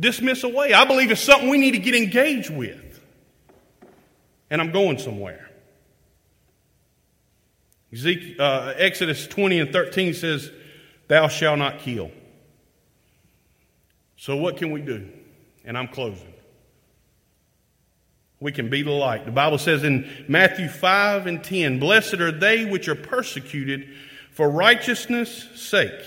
dismiss 0.00 0.42
away. 0.42 0.72
I 0.72 0.84
believe 0.84 1.12
it's 1.12 1.20
something 1.20 1.48
we 1.48 1.58
need 1.58 1.72
to 1.72 1.78
get 1.78 1.94
engaged 1.94 2.50
with. 2.50 3.00
And 4.50 4.60
I'm 4.60 4.72
going 4.72 4.98
somewhere. 4.98 5.48
Uh, 7.94 8.74
Exodus 8.76 9.26
20 9.26 9.60
and 9.60 9.72
13 9.72 10.14
says, 10.14 10.50
Thou 11.08 11.28
shalt 11.28 11.58
not 11.58 11.78
kill. 11.78 12.10
So, 14.16 14.36
what 14.36 14.56
can 14.56 14.72
we 14.72 14.80
do? 14.80 15.08
And 15.64 15.76
I'm 15.76 15.88
closing. 15.88 16.31
We 18.42 18.50
can 18.50 18.68
be 18.68 18.82
the 18.82 18.90
light. 18.90 19.24
The 19.24 19.30
Bible 19.30 19.58
says 19.58 19.84
in 19.84 20.10
Matthew 20.26 20.66
5 20.66 21.28
and 21.28 21.44
10 21.44 21.78
Blessed 21.78 22.14
are 22.14 22.32
they 22.32 22.64
which 22.64 22.88
are 22.88 22.96
persecuted 22.96 23.88
for 24.32 24.50
righteousness' 24.50 25.48
sake, 25.54 26.02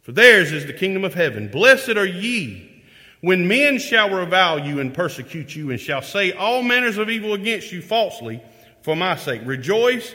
for 0.00 0.12
theirs 0.12 0.52
is 0.52 0.66
the 0.66 0.72
kingdom 0.72 1.04
of 1.04 1.14
heaven. 1.14 1.48
Blessed 1.48 1.96
are 1.96 2.06
ye 2.06 2.84
when 3.20 3.48
men 3.48 3.80
shall 3.80 4.10
revile 4.10 4.64
you 4.64 4.78
and 4.78 4.94
persecute 4.94 5.56
you, 5.56 5.72
and 5.72 5.80
shall 5.80 6.02
say 6.02 6.30
all 6.30 6.62
manners 6.62 6.98
of 6.98 7.10
evil 7.10 7.34
against 7.34 7.72
you 7.72 7.82
falsely 7.82 8.40
for 8.82 8.94
my 8.94 9.16
sake. 9.16 9.42
Rejoice 9.44 10.14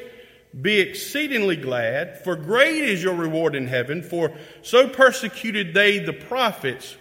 be 0.62 0.80
exceedingly 0.80 1.58
glad, 1.58 2.24
for 2.24 2.38
great 2.38 2.82
is 2.82 3.04
your 3.04 3.14
reward 3.14 3.56
in 3.56 3.68
heaven, 3.68 4.04
for 4.04 4.32
so 4.62 4.88
persecuted 4.88 5.74
they 5.74 6.00
the 6.00 6.14
prophets 6.14 6.96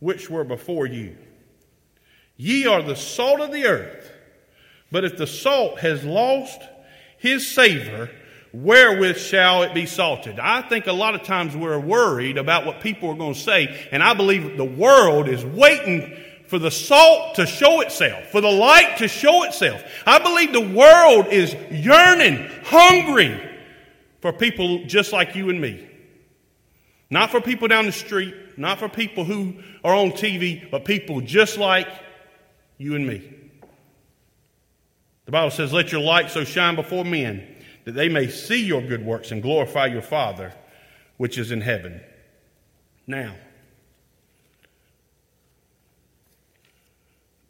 which 0.00 0.28
were 0.28 0.42
before 0.42 0.86
you. 0.86 1.16
Ye 2.38 2.66
are 2.66 2.82
the 2.82 2.94
salt 2.94 3.40
of 3.40 3.52
the 3.52 3.66
earth, 3.66 4.10
but 4.92 5.04
if 5.04 5.18
the 5.18 5.26
salt 5.26 5.80
has 5.80 6.04
lost 6.04 6.62
his 7.18 7.46
savor, 7.50 8.08
wherewith 8.52 9.18
shall 9.18 9.64
it 9.64 9.74
be 9.74 9.86
salted? 9.86 10.38
I 10.38 10.62
think 10.62 10.86
a 10.86 10.92
lot 10.92 11.16
of 11.16 11.24
times 11.24 11.56
we're 11.56 11.80
worried 11.80 12.38
about 12.38 12.64
what 12.64 12.80
people 12.80 13.10
are 13.10 13.16
going 13.16 13.34
to 13.34 13.40
say, 13.40 13.88
and 13.90 14.04
I 14.04 14.14
believe 14.14 14.56
the 14.56 14.64
world 14.64 15.28
is 15.28 15.44
waiting 15.44 16.16
for 16.46 16.60
the 16.60 16.70
salt 16.70 17.34
to 17.34 17.44
show 17.44 17.80
itself, 17.80 18.26
for 18.26 18.40
the 18.40 18.50
light 18.50 18.98
to 18.98 19.08
show 19.08 19.42
itself. 19.42 19.82
I 20.06 20.20
believe 20.20 20.52
the 20.52 20.60
world 20.60 21.26
is 21.26 21.54
yearning, 21.72 22.48
hungry 22.64 23.38
for 24.20 24.32
people 24.32 24.84
just 24.84 25.12
like 25.12 25.34
you 25.34 25.50
and 25.50 25.60
me. 25.60 25.86
Not 27.10 27.30
for 27.30 27.40
people 27.40 27.66
down 27.66 27.86
the 27.86 27.92
street, 27.92 28.34
not 28.56 28.78
for 28.78 28.88
people 28.88 29.24
who 29.24 29.56
are 29.82 29.94
on 29.94 30.12
TV, 30.12 30.70
but 30.70 30.84
people 30.84 31.20
just 31.20 31.58
like 31.58 31.88
you 32.78 32.94
and 32.94 33.06
me. 33.06 33.34
The 35.26 35.32
Bible 35.32 35.50
says, 35.50 35.72
Let 35.72 35.92
your 35.92 36.00
light 36.00 36.30
so 36.30 36.44
shine 36.44 36.74
before 36.74 37.04
men 37.04 37.46
that 37.84 37.92
they 37.92 38.08
may 38.08 38.28
see 38.28 38.64
your 38.64 38.80
good 38.80 39.04
works 39.04 39.30
and 39.30 39.42
glorify 39.42 39.86
your 39.86 40.02
Father 40.02 40.54
which 41.18 41.36
is 41.36 41.50
in 41.50 41.60
heaven. 41.60 42.00
Now, 43.06 43.34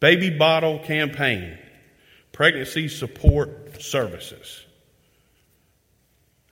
Baby 0.01 0.31
Bottle 0.31 0.79
Campaign, 0.81 1.59
Pregnancy 2.33 2.89
Support 2.89 3.83
Services. 3.83 4.65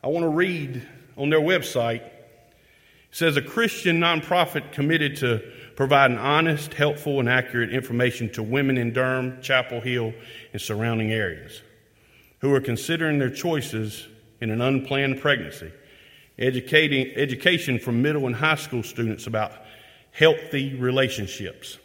I 0.02 0.08
want 0.08 0.24
to 0.24 0.28
read 0.28 0.86
on 1.16 1.30
their 1.30 1.40
website. 1.40 2.02
It 2.02 2.12
says 3.10 3.36
a 3.36 3.42
Christian 3.42 4.00
nonprofit 4.00 4.72
committed 4.72 5.16
to 5.18 5.42
providing 5.76 6.16
honest, 6.16 6.74
helpful, 6.74 7.20
and 7.20 7.28
accurate 7.28 7.72
information 7.72 8.32
to 8.32 8.42
women 8.42 8.78
in 8.78 8.92
Durham, 8.92 9.40
Chapel 9.42 9.80
Hill, 9.80 10.14
and 10.52 10.60
surrounding 10.60 11.12
areas 11.12 11.62
who 12.40 12.52
are 12.54 12.60
considering 12.60 13.18
their 13.18 13.30
choices 13.30 14.08
in 14.40 14.50
an 14.50 14.60
unplanned 14.60 15.20
pregnancy. 15.20 15.72
Educating, 16.38 17.12
education 17.14 17.78
from 17.78 18.02
middle 18.02 18.26
and 18.26 18.36
high 18.36 18.56
school 18.56 18.82
students 18.82 19.26
about 19.26 19.52
healthy 20.10 20.74
relationships. 20.74 21.78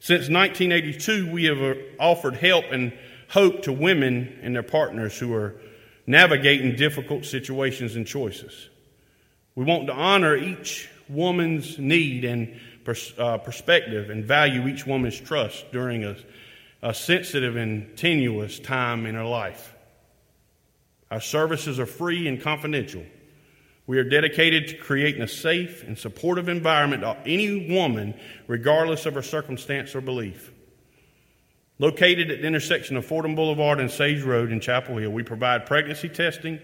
Since 0.00 0.28
1982, 0.28 1.30
we 1.30 1.44
have 1.44 1.60
uh, 1.60 1.74
offered 1.98 2.36
help 2.36 2.66
and 2.70 2.92
hope 3.28 3.62
to 3.62 3.72
women 3.72 4.38
and 4.42 4.54
their 4.54 4.62
partners 4.62 5.18
who 5.18 5.34
are 5.34 5.56
navigating 6.06 6.76
difficult 6.76 7.24
situations 7.24 7.96
and 7.96 8.06
choices. 8.06 8.68
We 9.54 9.64
want 9.64 9.86
to 9.86 9.94
honor 9.94 10.36
each 10.36 10.88
woman's 11.08 11.78
need 11.78 12.24
and 12.24 12.58
pers- 12.84 13.12
uh, 13.18 13.38
perspective 13.38 14.10
and 14.10 14.24
value 14.24 14.68
each 14.68 14.86
woman's 14.86 15.18
trust 15.20 15.70
during 15.72 16.04
a, 16.04 16.16
a 16.82 16.94
sensitive 16.94 17.56
and 17.56 17.96
tenuous 17.96 18.58
time 18.58 19.06
in 19.06 19.14
her 19.14 19.24
life. 19.24 19.74
Our 21.10 21.20
services 21.20 21.80
are 21.80 21.86
free 21.86 22.28
and 22.28 22.40
confidential. 22.40 23.04
We 23.86 23.98
are 23.98 24.04
dedicated 24.04 24.68
to 24.68 24.76
creating 24.76 25.22
a 25.22 25.28
safe 25.28 25.82
and 25.82 25.98
supportive 25.98 26.48
environment 26.48 27.02
to 27.02 27.16
any 27.26 27.74
woman, 27.74 28.14
regardless 28.46 29.06
of 29.06 29.14
her 29.14 29.22
circumstance 29.22 29.96
or 29.96 30.00
belief. 30.00 30.52
Located 31.80 32.30
at 32.30 32.40
the 32.42 32.46
intersection 32.46 32.96
of 32.96 33.06
Fordham 33.06 33.34
Boulevard 33.34 33.80
and 33.80 33.90
Sage 33.90 34.22
Road 34.22 34.52
in 34.52 34.60
Chapel 34.60 34.98
Hill, 34.98 35.10
we 35.10 35.22
provide 35.22 35.66
pregnancy 35.66 36.08
testing, 36.08 36.60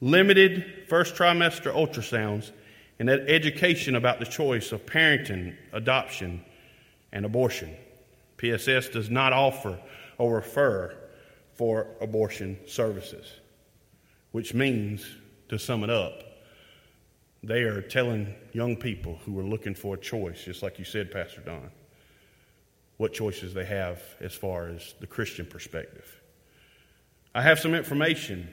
limited 0.00 0.84
first 0.88 1.14
trimester 1.16 1.74
ultrasounds, 1.74 2.52
and 2.98 3.08
that 3.08 3.28
education 3.28 3.96
about 3.96 4.18
the 4.20 4.26
choice 4.26 4.72
of 4.72 4.86
parenting, 4.86 5.54
adoption, 5.72 6.44
and 7.12 7.24
abortion. 7.24 7.74
PSS 8.36 8.88
does 8.88 9.10
not 9.10 9.32
offer 9.32 9.78
or 10.18 10.34
refer 10.34 10.94
for 11.54 11.86
abortion 12.00 12.58
services, 12.66 13.40
which 14.32 14.54
means, 14.54 15.06
to 15.48 15.58
sum 15.58 15.84
it 15.84 15.90
up, 15.90 16.22
they 17.42 17.62
are 17.62 17.82
telling 17.82 18.34
young 18.52 18.76
people 18.76 19.18
who 19.24 19.38
are 19.38 19.44
looking 19.44 19.74
for 19.74 19.94
a 19.94 19.98
choice, 19.98 20.44
just 20.44 20.62
like 20.62 20.78
you 20.78 20.84
said, 20.84 21.10
Pastor 21.10 21.42
Don, 21.42 21.70
what 22.96 23.12
choices 23.12 23.52
they 23.54 23.64
have 23.64 24.02
as 24.20 24.32
far 24.34 24.68
as 24.68 24.94
the 25.00 25.06
Christian 25.06 25.44
perspective. 25.44 26.20
I 27.34 27.42
have 27.42 27.58
some 27.58 27.74
information 27.74 28.48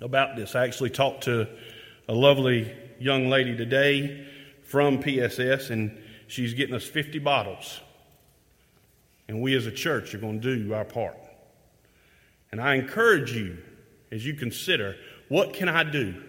about 0.00 0.36
this. 0.36 0.54
I 0.54 0.64
actually 0.64 0.90
talked 0.90 1.24
to 1.24 1.48
a 2.08 2.14
lovely 2.14 2.72
young 3.00 3.28
lady 3.28 3.56
today 3.56 4.26
from 4.62 5.00
PSS, 5.00 5.70
and 5.70 5.98
she's 6.28 6.54
getting 6.54 6.74
us 6.74 6.84
50 6.84 7.18
bottles. 7.18 7.80
And 9.26 9.40
we 9.40 9.56
as 9.56 9.66
a 9.66 9.72
church 9.72 10.14
are 10.14 10.18
going 10.18 10.40
to 10.40 10.56
do 10.56 10.74
our 10.74 10.84
part. 10.84 11.16
And 12.52 12.60
I 12.60 12.74
encourage 12.74 13.32
you 13.32 13.58
as 14.12 14.24
you 14.24 14.34
consider 14.34 14.96
what 15.28 15.54
can 15.54 15.68
I 15.68 15.84
do? 15.84 16.20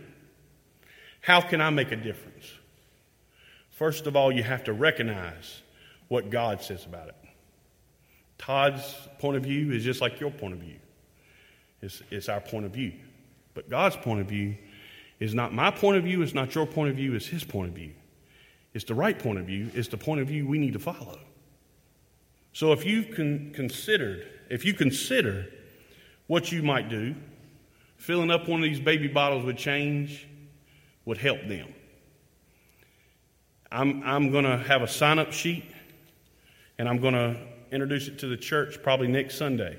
How 1.21 1.41
can 1.41 1.59
I 1.61 1.69
make 1.71 1.91
a 1.91 1.95
difference? 1.95 2.45
First 3.71 4.07
of 4.07 4.15
all, 4.15 4.31
you 4.31 4.43
have 4.43 4.63
to 4.65 4.73
recognize 4.73 5.61
what 6.07 6.29
God 6.29 6.61
says 6.61 6.85
about 6.85 7.09
it. 7.09 7.15
Todd's 8.37 8.95
point 9.19 9.37
of 9.37 9.43
view 9.43 9.71
is 9.71 9.83
just 9.83 10.01
like 10.01 10.19
your 10.19 10.31
point 10.31 10.53
of 10.53 10.59
view. 10.59 10.77
It's, 11.81 12.01
it's 12.11 12.29
our 12.29 12.39
point 12.39 12.65
of 12.65 12.71
view. 12.71 12.93
But 13.53 13.69
God's 13.69 13.95
point 13.95 14.21
of 14.21 14.27
view 14.27 14.55
is 15.21 15.35
not 15.35 15.53
my 15.53 15.69
point 15.69 15.97
of 15.97 16.03
view, 16.03 16.23
it's 16.23 16.33
not 16.33 16.53
your 16.55 16.65
point 16.65 16.89
of 16.89 16.97
view, 16.97 17.13
it's 17.13 17.27
His 17.27 17.43
point 17.43 17.69
of 17.69 17.75
view. 17.75 17.91
It's 18.73 18.85
the 18.85 18.95
right 18.95 19.17
point 19.17 19.37
of 19.37 19.45
view, 19.45 19.69
it's 19.73 19.87
the 19.87 19.97
point 19.97 20.19
of 20.19 20.27
view 20.27 20.47
we 20.47 20.57
need 20.57 20.73
to 20.73 20.79
follow. 20.79 21.19
So 22.53 22.73
if 22.73 22.85
you've 22.85 23.15
con- 23.15 23.51
considered, 23.53 24.27
if 24.49 24.65
you 24.65 24.73
consider 24.73 25.45
what 26.25 26.51
you 26.51 26.63
might 26.63 26.89
do, 26.89 27.15
filling 27.97 28.31
up 28.31 28.49
one 28.49 28.61
of 28.61 28.63
these 28.63 28.79
baby 28.79 29.07
bottles 29.07 29.45
with 29.45 29.57
change 29.57 30.27
would 31.05 31.17
help 31.17 31.47
them. 31.47 31.71
I'm, 33.71 34.01
I'm 34.03 34.31
going 34.31 34.45
to 34.45 34.57
have 34.57 34.81
a 34.81 34.87
sign 34.87 35.19
up 35.19 35.31
sheet 35.31 35.65
and 36.79 36.89
I'm 36.89 36.97
going 36.97 37.13
to 37.13 37.37
introduce 37.71 38.07
it 38.07 38.17
to 38.19 38.27
the 38.27 38.37
church 38.37 38.81
probably 38.81 39.07
next 39.07 39.37
Sunday 39.37 39.77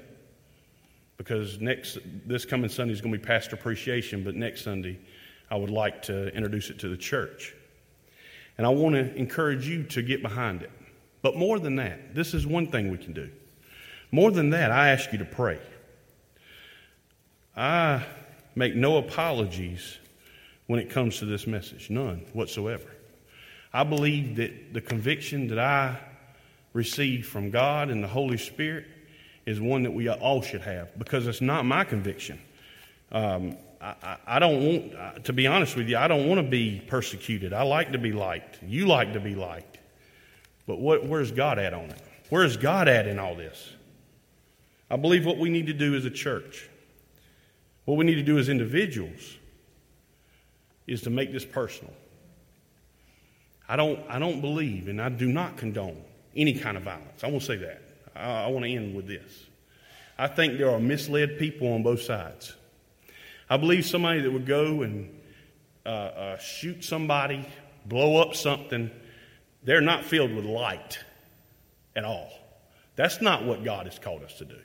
because 1.16 1.60
next 1.60 1.98
this 2.26 2.44
coming 2.44 2.70
Sunday 2.70 2.92
is 2.92 3.00
going 3.00 3.12
to 3.12 3.18
be 3.18 3.24
pastor 3.24 3.56
appreciation, 3.56 4.22
but 4.22 4.36
next 4.36 4.62
Sunday 4.62 4.98
I 5.52 5.56
would 5.56 5.68
like 5.68 6.00
to 6.04 6.34
introduce 6.34 6.70
it 6.70 6.78
to 6.78 6.88
the 6.88 6.96
church. 6.96 7.54
And 8.56 8.66
I 8.66 8.70
want 8.70 8.94
to 8.94 9.14
encourage 9.16 9.68
you 9.68 9.82
to 9.82 10.00
get 10.00 10.22
behind 10.22 10.62
it. 10.62 10.70
But 11.20 11.36
more 11.36 11.58
than 11.58 11.76
that, 11.76 12.14
this 12.14 12.32
is 12.32 12.46
one 12.46 12.68
thing 12.68 12.90
we 12.90 12.96
can 12.96 13.12
do. 13.12 13.28
More 14.10 14.30
than 14.30 14.48
that, 14.50 14.70
I 14.70 14.88
ask 14.88 15.12
you 15.12 15.18
to 15.18 15.26
pray. 15.26 15.60
I 17.54 18.02
make 18.54 18.74
no 18.74 18.96
apologies 18.96 19.98
when 20.68 20.80
it 20.80 20.88
comes 20.88 21.18
to 21.18 21.26
this 21.26 21.46
message, 21.46 21.90
none 21.90 22.24
whatsoever. 22.32 22.88
I 23.74 23.84
believe 23.84 24.36
that 24.36 24.72
the 24.72 24.80
conviction 24.80 25.48
that 25.48 25.58
I 25.58 25.98
received 26.72 27.26
from 27.26 27.50
God 27.50 27.90
and 27.90 28.02
the 28.02 28.08
Holy 28.08 28.38
Spirit 28.38 28.86
is 29.44 29.60
one 29.60 29.82
that 29.82 29.90
we 29.90 30.08
all 30.08 30.40
should 30.40 30.62
have 30.62 30.98
because 30.98 31.26
it's 31.26 31.42
not 31.42 31.66
my 31.66 31.84
conviction. 31.84 32.40
Um, 33.10 33.58
I, 33.82 34.16
I, 34.26 34.38
don't 34.38 34.64
want, 34.64 35.24
to 35.24 35.32
be 35.32 35.48
honest 35.48 35.74
with 35.74 35.88
you, 35.88 35.96
I 35.96 36.06
don't 36.06 36.28
want 36.28 36.38
to 36.38 36.48
be 36.48 36.80
persecuted. 36.86 37.52
I 37.52 37.62
like 37.62 37.92
to 37.92 37.98
be 37.98 38.12
liked. 38.12 38.60
You 38.62 38.86
like 38.86 39.12
to 39.14 39.20
be 39.20 39.34
liked. 39.34 39.78
But 40.68 40.78
what, 40.78 41.04
where's 41.04 41.32
God 41.32 41.58
at 41.58 41.74
on 41.74 41.90
it? 41.90 42.00
Where's 42.28 42.56
God 42.56 42.86
at 42.86 43.08
in 43.08 43.18
all 43.18 43.34
this? 43.34 43.72
I 44.88 44.96
believe 44.96 45.26
what 45.26 45.38
we 45.38 45.50
need 45.50 45.66
to 45.66 45.72
do 45.72 45.96
as 45.96 46.04
a 46.04 46.10
church, 46.10 46.68
what 47.84 47.96
we 47.96 48.04
need 48.04 48.14
to 48.14 48.22
do 48.22 48.38
as 48.38 48.48
individuals, 48.48 49.36
is 50.86 51.02
to 51.02 51.10
make 51.10 51.32
this 51.32 51.44
personal. 51.44 51.92
I 53.68 53.74
don't, 53.74 53.98
I 54.08 54.18
don't 54.18 54.40
believe 54.40 54.88
and 54.88 55.00
I 55.00 55.08
do 55.08 55.26
not 55.26 55.56
condone 55.56 56.00
any 56.36 56.54
kind 56.54 56.76
of 56.76 56.84
violence. 56.84 57.24
I 57.24 57.28
won't 57.28 57.42
say 57.42 57.56
that. 57.56 57.82
I, 58.14 58.44
I 58.44 58.46
want 58.48 58.64
to 58.64 58.70
end 58.70 58.94
with 58.94 59.08
this. 59.08 59.46
I 60.18 60.28
think 60.28 60.58
there 60.58 60.70
are 60.70 60.78
misled 60.78 61.38
people 61.38 61.72
on 61.72 61.82
both 61.82 62.02
sides. 62.02 62.54
I 63.52 63.58
believe 63.58 63.84
somebody 63.84 64.22
that 64.22 64.30
would 64.30 64.46
go 64.46 64.80
and 64.80 65.14
uh, 65.84 65.88
uh, 65.88 66.38
shoot 66.38 66.82
somebody, 66.82 67.46
blow 67.84 68.16
up 68.16 68.34
something, 68.34 68.90
they're 69.62 69.82
not 69.82 70.06
filled 70.06 70.34
with 70.34 70.46
light 70.46 70.98
at 71.94 72.02
all. 72.02 72.32
That's 72.96 73.20
not 73.20 73.44
what 73.44 73.62
God 73.62 73.84
has 73.84 73.98
called 73.98 74.22
us 74.22 74.38
to 74.38 74.46
do. 74.46 74.56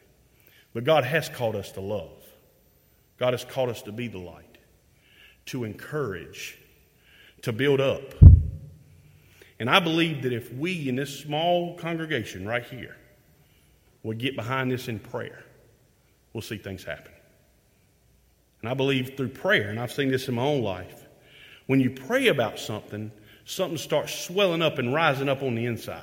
But 0.74 0.86
God 0.86 1.04
has 1.04 1.28
called 1.28 1.58
us 1.58 1.74
to 1.74 1.82
love. 1.82 2.24
God 3.18 3.34
has 3.34 3.44
called 3.44 3.68
us 3.68 3.82
to 3.82 3.92
be 3.92 4.08
the 4.08 4.20
light, 4.20 4.58
to 5.48 5.66
encourage, 5.66 6.58
to 7.42 7.52
build 7.52 7.82
up. 7.82 8.14
And 9.60 9.70
I 9.70 9.82
believe 9.82 10.22
that 10.22 10.32
if 10.32 10.54
we 10.54 10.88
in 10.88 10.96
this 10.96 11.14
small 11.20 11.76
congregation 11.76 12.48
right 12.48 12.64
here 12.64 12.96
would 14.04 14.18
get 14.18 14.38
behind 14.38 14.72
this 14.72 14.88
in 14.88 15.00
prayer, 15.00 15.44
we'll 16.32 16.42
see 16.42 16.58
things 16.58 16.86
happen. 16.86 17.12
And 18.62 18.70
I 18.70 18.74
believe 18.74 19.16
through 19.16 19.30
prayer, 19.30 19.70
and 19.70 19.80
I've 19.80 19.92
seen 19.92 20.10
this 20.10 20.28
in 20.28 20.36
my 20.36 20.44
own 20.44 20.62
life, 20.62 21.06
when 21.68 21.80
you 21.80 21.90
pray 21.90 22.28
about 22.28 22.60
something, 22.60 23.12
something 23.46 23.78
starts 23.78 24.14
swelling 24.14 24.62
up 24.62 24.78
and 24.78 24.94
rising 24.94 25.30
up 25.30 25.44
on 25.44 25.56
the 25.56 25.66
inside. 25.66 26.02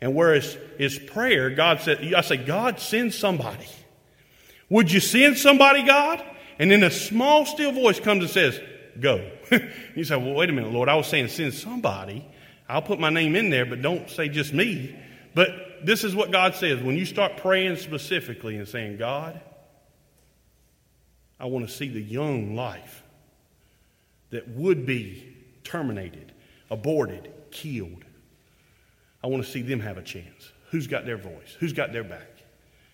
And 0.00 0.14
whereas 0.14 0.56
it's 0.78 0.98
prayer, 0.98 1.50
God 1.50 1.80
said, 1.80 2.14
I 2.14 2.20
say, 2.22 2.36
God, 2.36 2.80
send 2.80 3.12
somebody. 3.12 3.66
Would 4.70 4.90
you 4.90 5.00
send 5.00 5.36
somebody, 5.36 5.82
God? 5.82 6.24
And 6.58 6.70
then 6.70 6.82
a 6.82 6.90
small, 6.90 7.44
still 7.44 7.72
voice 7.72 8.00
comes 8.00 8.22
and 8.22 8.30
says, 8.30 8.60
Go. 8.98 9.30
you 9.94 10.04
say, 10.04 10.16
Well, 10.16 10.34
wait 10.34 10.50
a 10.50 10.52
minute, 10.52 10.72
Lord. 10.72 10.88
I 10.88 10.94
was 10.94 11.06
saying 11.06 11.28
send 11.28 11.54
somebody. 11.54 12.26
I'll 12.68 12.82
put 12.82 13.00
my 13.00 13.10
name 13.10 13.34
in 13.34 13.50
there, 13.50 13.66
but 13.66 13.82
don't 13.82 14.08
say 14.08 14.28
just 14.28 14.52
me. 14.52 14.96
But 15.34 15.84
this 15.84 16.04
is 16.04 16.14
what 16.14 16.30
God 16.30 16.54
says. 16.54 16.80
When 16.80 16.96
you 16.96 17.04
start 17.04 17.36
praying 17.36 17.76
specifically 17.76 18.56
and 18.56 18.68
saying, 18.68 18.96
God, 18.96 19.40
I 21.40 21.46
want 21.46 21.66
to 21.66 21.74
see 21.74 21.88
the 21.88 22.00
young 22.00 22.54
life 22.54 23.02
that 24.28 24.46
would 24.48 24.84
be 24.84 25.34
terminated, 25.64 26.32
aborted, 26.70 27.32
killed. 27.50 28.04
I 29.24 29.26
want 29.26 29.44
to 29.44 29.50
see 29.50 29.62
them 29.62 29.80
have 29.80 29.96
a 29.96 30.02
chance. 30.02 30.52
Who's 30.70 30.86
got 30.86 31.06
their 31.06 31.16
voice? 31.16 31.56
Who's 31.58 31.72
got 31.72 31.92
their 31.92 32.04
back? 32.04 32.28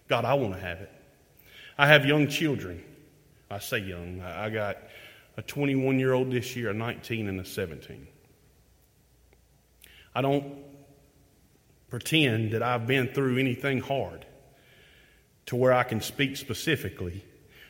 God, 0.09 0.25
I 0.25 0.35
want 0.35 0.55
to 0.55 0.61
have 0.61 0.79
it. 0.79 0.91
I 1.77 1.89
have 1.89 2.07
young 2.07 2.29
children. 2.29 2.83
I 3.51 3.59
say 3.59 3.79
young. 3.79 4.23
I 4.23 4.49
got 4.49 4.79
a 5.37 5.43
21 5.43 5.99
year 5.99 6.13
old 6.13 6.31
this 6.31 6.55
year, 6.57 6.71
a 6.71 6.75
19, 6.75 7.29
and 7.29 7.41
a 7.41 7.45
17. 7.45 8.07
I 10.15 10.23
don't 10.23 10.55
pretend 11.91 12.53
that 12.53 12.63
I've 12.63 12.87
been 12.87 13.09
through 13.09 13.39
anything 13.39 13.81
hard 13.81 14.25
to 15.47 15.57
where 15.57 15.73
I 15.73 15.83
can 15.83 16.01
speak 16.01 16.37
specifically 16.37 17.25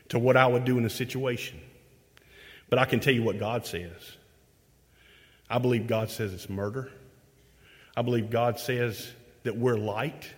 to 0.08 0.18
what 0.18 0.36
I 0.36 0.46
would 0.46 0.64
do 0.64 0.78
in 0.78 0.84
a 0.84 0.90
situation. 0.90 1.60
But 2.68 2.78
I 2.78 2.84
can 2.84 3.00
tell 3.00 3.14
you 3.14 3.22
what 3.22 3.38
God 3.38 3.66
says. 3.66 3.92
I 5.48 5.58
believe 5.58 5.86
God 5.86 6.10
says 6.10 6.32
it's 6.32 6.48
murder. 6.48 6.90
I 7.96 8.02
believe 8.02 8.30
God 8.30 8.58
says 8.58 9.08
that 9.44 9.56
we're 9.56 9.76
light 9.76 10.28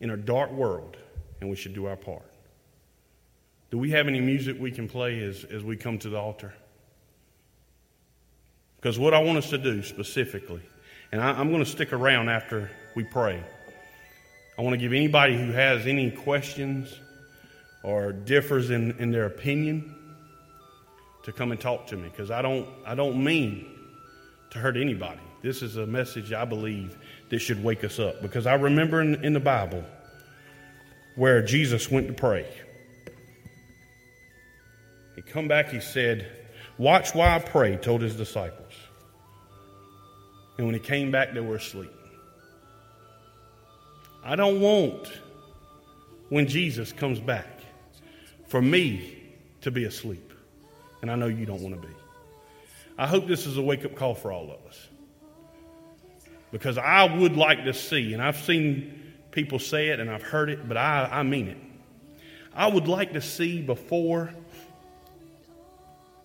in 0.00 0.10
a 0.10 0.16
dark 0.16 0.50
world 0.50 0.96
and 1.40 1.50
we 1.50 1.56
should 1.56 1.74
do 1.74 1.86
our 1.86 1.96
part. 1.96 2.24
Do 3.70 3.78
we 3.78 3.90
have 3.90 4.08
any 4.08 4.20
music 4.20 4.56
we 4.58 4.70
can 4.70 4.88
play 4.88 5.20
as, 5.20 5.44
as 5.44 5.62
we 5.62 5.76
come 5.76 5.98
to 6.00 6.08
the 6.08 6.18
altar? 6.18 6.52
Because 8.76 8.98
what 8.98 9.14
I 9.14 9.20
want 9.20 9.38
us 9.38 9.50
to 9.50 9.58
do 9.58 9.82
specifically, 9.82 10.62
and 11.12 11.20
I, 11.20 11.30
I'm 11.30 11.50
going 11.50 11.64
to 11.64 11.70
stick 11.70 11.92
around 11.92 12.28
after 12.28 12.70
we 12.94 13.04
pray, 13.04 13.42
I 14.58 14.62
want 14.62 14.74
to 14.74 14.78
give 14.78 14.92
anybody 14.92 15.38
who 15.38 15.52
has 15.52 15.86
any 15.86 16.10
questions 16.10 16.94
or 17.82 18.12
differs 18.12 18.70
in, 18.70 18.92
in 18.98 19.10
their 19.10 19.26
opinion 19.26 19.94
to 21.24 21.32
come 21.32 21.52
and 21.52 21.60
talk 21.60 21.86
to 21.88 21.96
me 21.96 22.08
because 22.08 22.30
I 22.30 22.42
don't, 22.42 22.68
I 22.86 22.94
don't 22.94 23.22
mean 23.22 23.66
to 24.50 24.58
hurt 24.58 24.76
anybody. 24.76 25.20
This 25.42 25.62
is 25.62 25.76
a 25.76 25.86
message 25.86 26.32
I 26.32 26.44
believe 26.44 26.96
that 27.30 27.40
should 27.40 27.62
wake 27.62 27.84
us 27.84 27.98
up 27.98 28.22
because 28.22 28.46
I 28.46 28.54
remember 28.54 29.00
in, 29.00 29.24
in 29.24 29.32
the 29.32 29.40
Bible 29.40 29.84
where 31.16 31.42
Jesus 31.42 31.90
went 31.90 32.06
to 32.08 32.12
pray. 32.12 32.46
He 35.16 35.22
come 35.22 35.48
back, 35.48 35.68
he 35.68 35.80
said, 35.80 36.30
Watch 36.78 37.14
while 37.14 37.36
I 37.36 37.38
pray, 37.38 37.76
told 37.76 38.02
his 38.02 38.16
disciples. 38.16 38.72
And 40.56 40.66
when 40.66 40.74
he 40.74 40.80
came 40.80 41.10
back, 41.10 41.34
they 41.34 41.40
were 41.40 41.56
asleep. 41.56 41.92
I 44.24 44.36
don't 44.36 44.60
want 44.60 45.10
when 46.28 46.46
Jesus 46.46 46.92
comes 46.92 47.18
back 47.18 47.61
for 48.52 48.60
me 48.60 49.16
to 49.62 49.70
be 49.70 49.84
asleep. 49.84 50.30
And 51.00 51.10
I 51.10 51.14
know 51.14 51.26
you 51.26 51.46
don't 51.46 51.62
want 51.62 51.74
to 51.74 51.88
be. 51.88 51.94
I 52.98 53.06
hope 53.06 53.26
this 53.26 53.46
is 53.46 53.56
a 53.56 53.62
wake 53.62 53.86
up 53.86 53.96
call 53.96 54.14
for 54.14 54.30
all 54.30 54.52
of 54.52 54.60
us. 54.68 54.88
Because 56.50 56.76
I 56.76 57.04
would 57.04 57.34
like 57.34 57.64
to 57.64 57.72
see, 57.72 58.12
and 58.12 58.22
I've 58.22 58.36
seen 58.36 59.14
people 59.30 59.58
say 59.58 59.88
it 59.88 60.00
and 60.00 60.10
I've 60.10 60.22
heard 60.22 60.50
it, 60.50 60.68
but 60.68 60.76
I, 60.76 61.08
I 61.10 61.22
mean 61.22 61.48
it. 61.48 61.56
I 62.54 62.66
would 62.66 62.88
like 62.88 63.14
to 63.14 63.22
see 63.22 63.62
before 63.62 64.34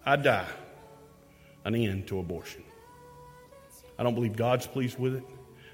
I 0.05 0.17
die 0.17 0.49
an 1.63 1.75
end 1.75 2.07
to 2.07 2.19
abortion. 2.19 2.61
I 3.97 4.03
don't 4.03 4.15
believe 4.15 4.35
God's 4.35 4.67
pleased 4.67 4.99
with 4.99 5.15
it. 5.15 5.23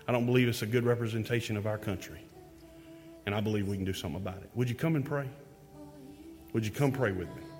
I 0.07 0.11
don't 0.11 0.27
believe 0.27 0.47
it's 0.47 0.61
a 0.61 0.67
good 0.67 0.83
representation 0.83 1.57
of 1.57 1.65
our 1.65 1.79
country. 1.79 2.19
And 3.25 3.33
I 3.33 3.41
believe 3.41 3.67
we 3.67 3.75
can 3.75 3.85
do 3.85 3.93
something 3.93 4.21
about 4.21 4.37
it. 4.37 4.51
Would 4.53 4.69
you 4.69 4.75
come 4.75 4.95
and 4.95 5.03
pray? 5.03 5.27
Would 6.53 6.65
you 6.65 6.71
come 6.71 6.91
pray 6.91 7.11
with 7.11 7.27
me? 7.35 7.52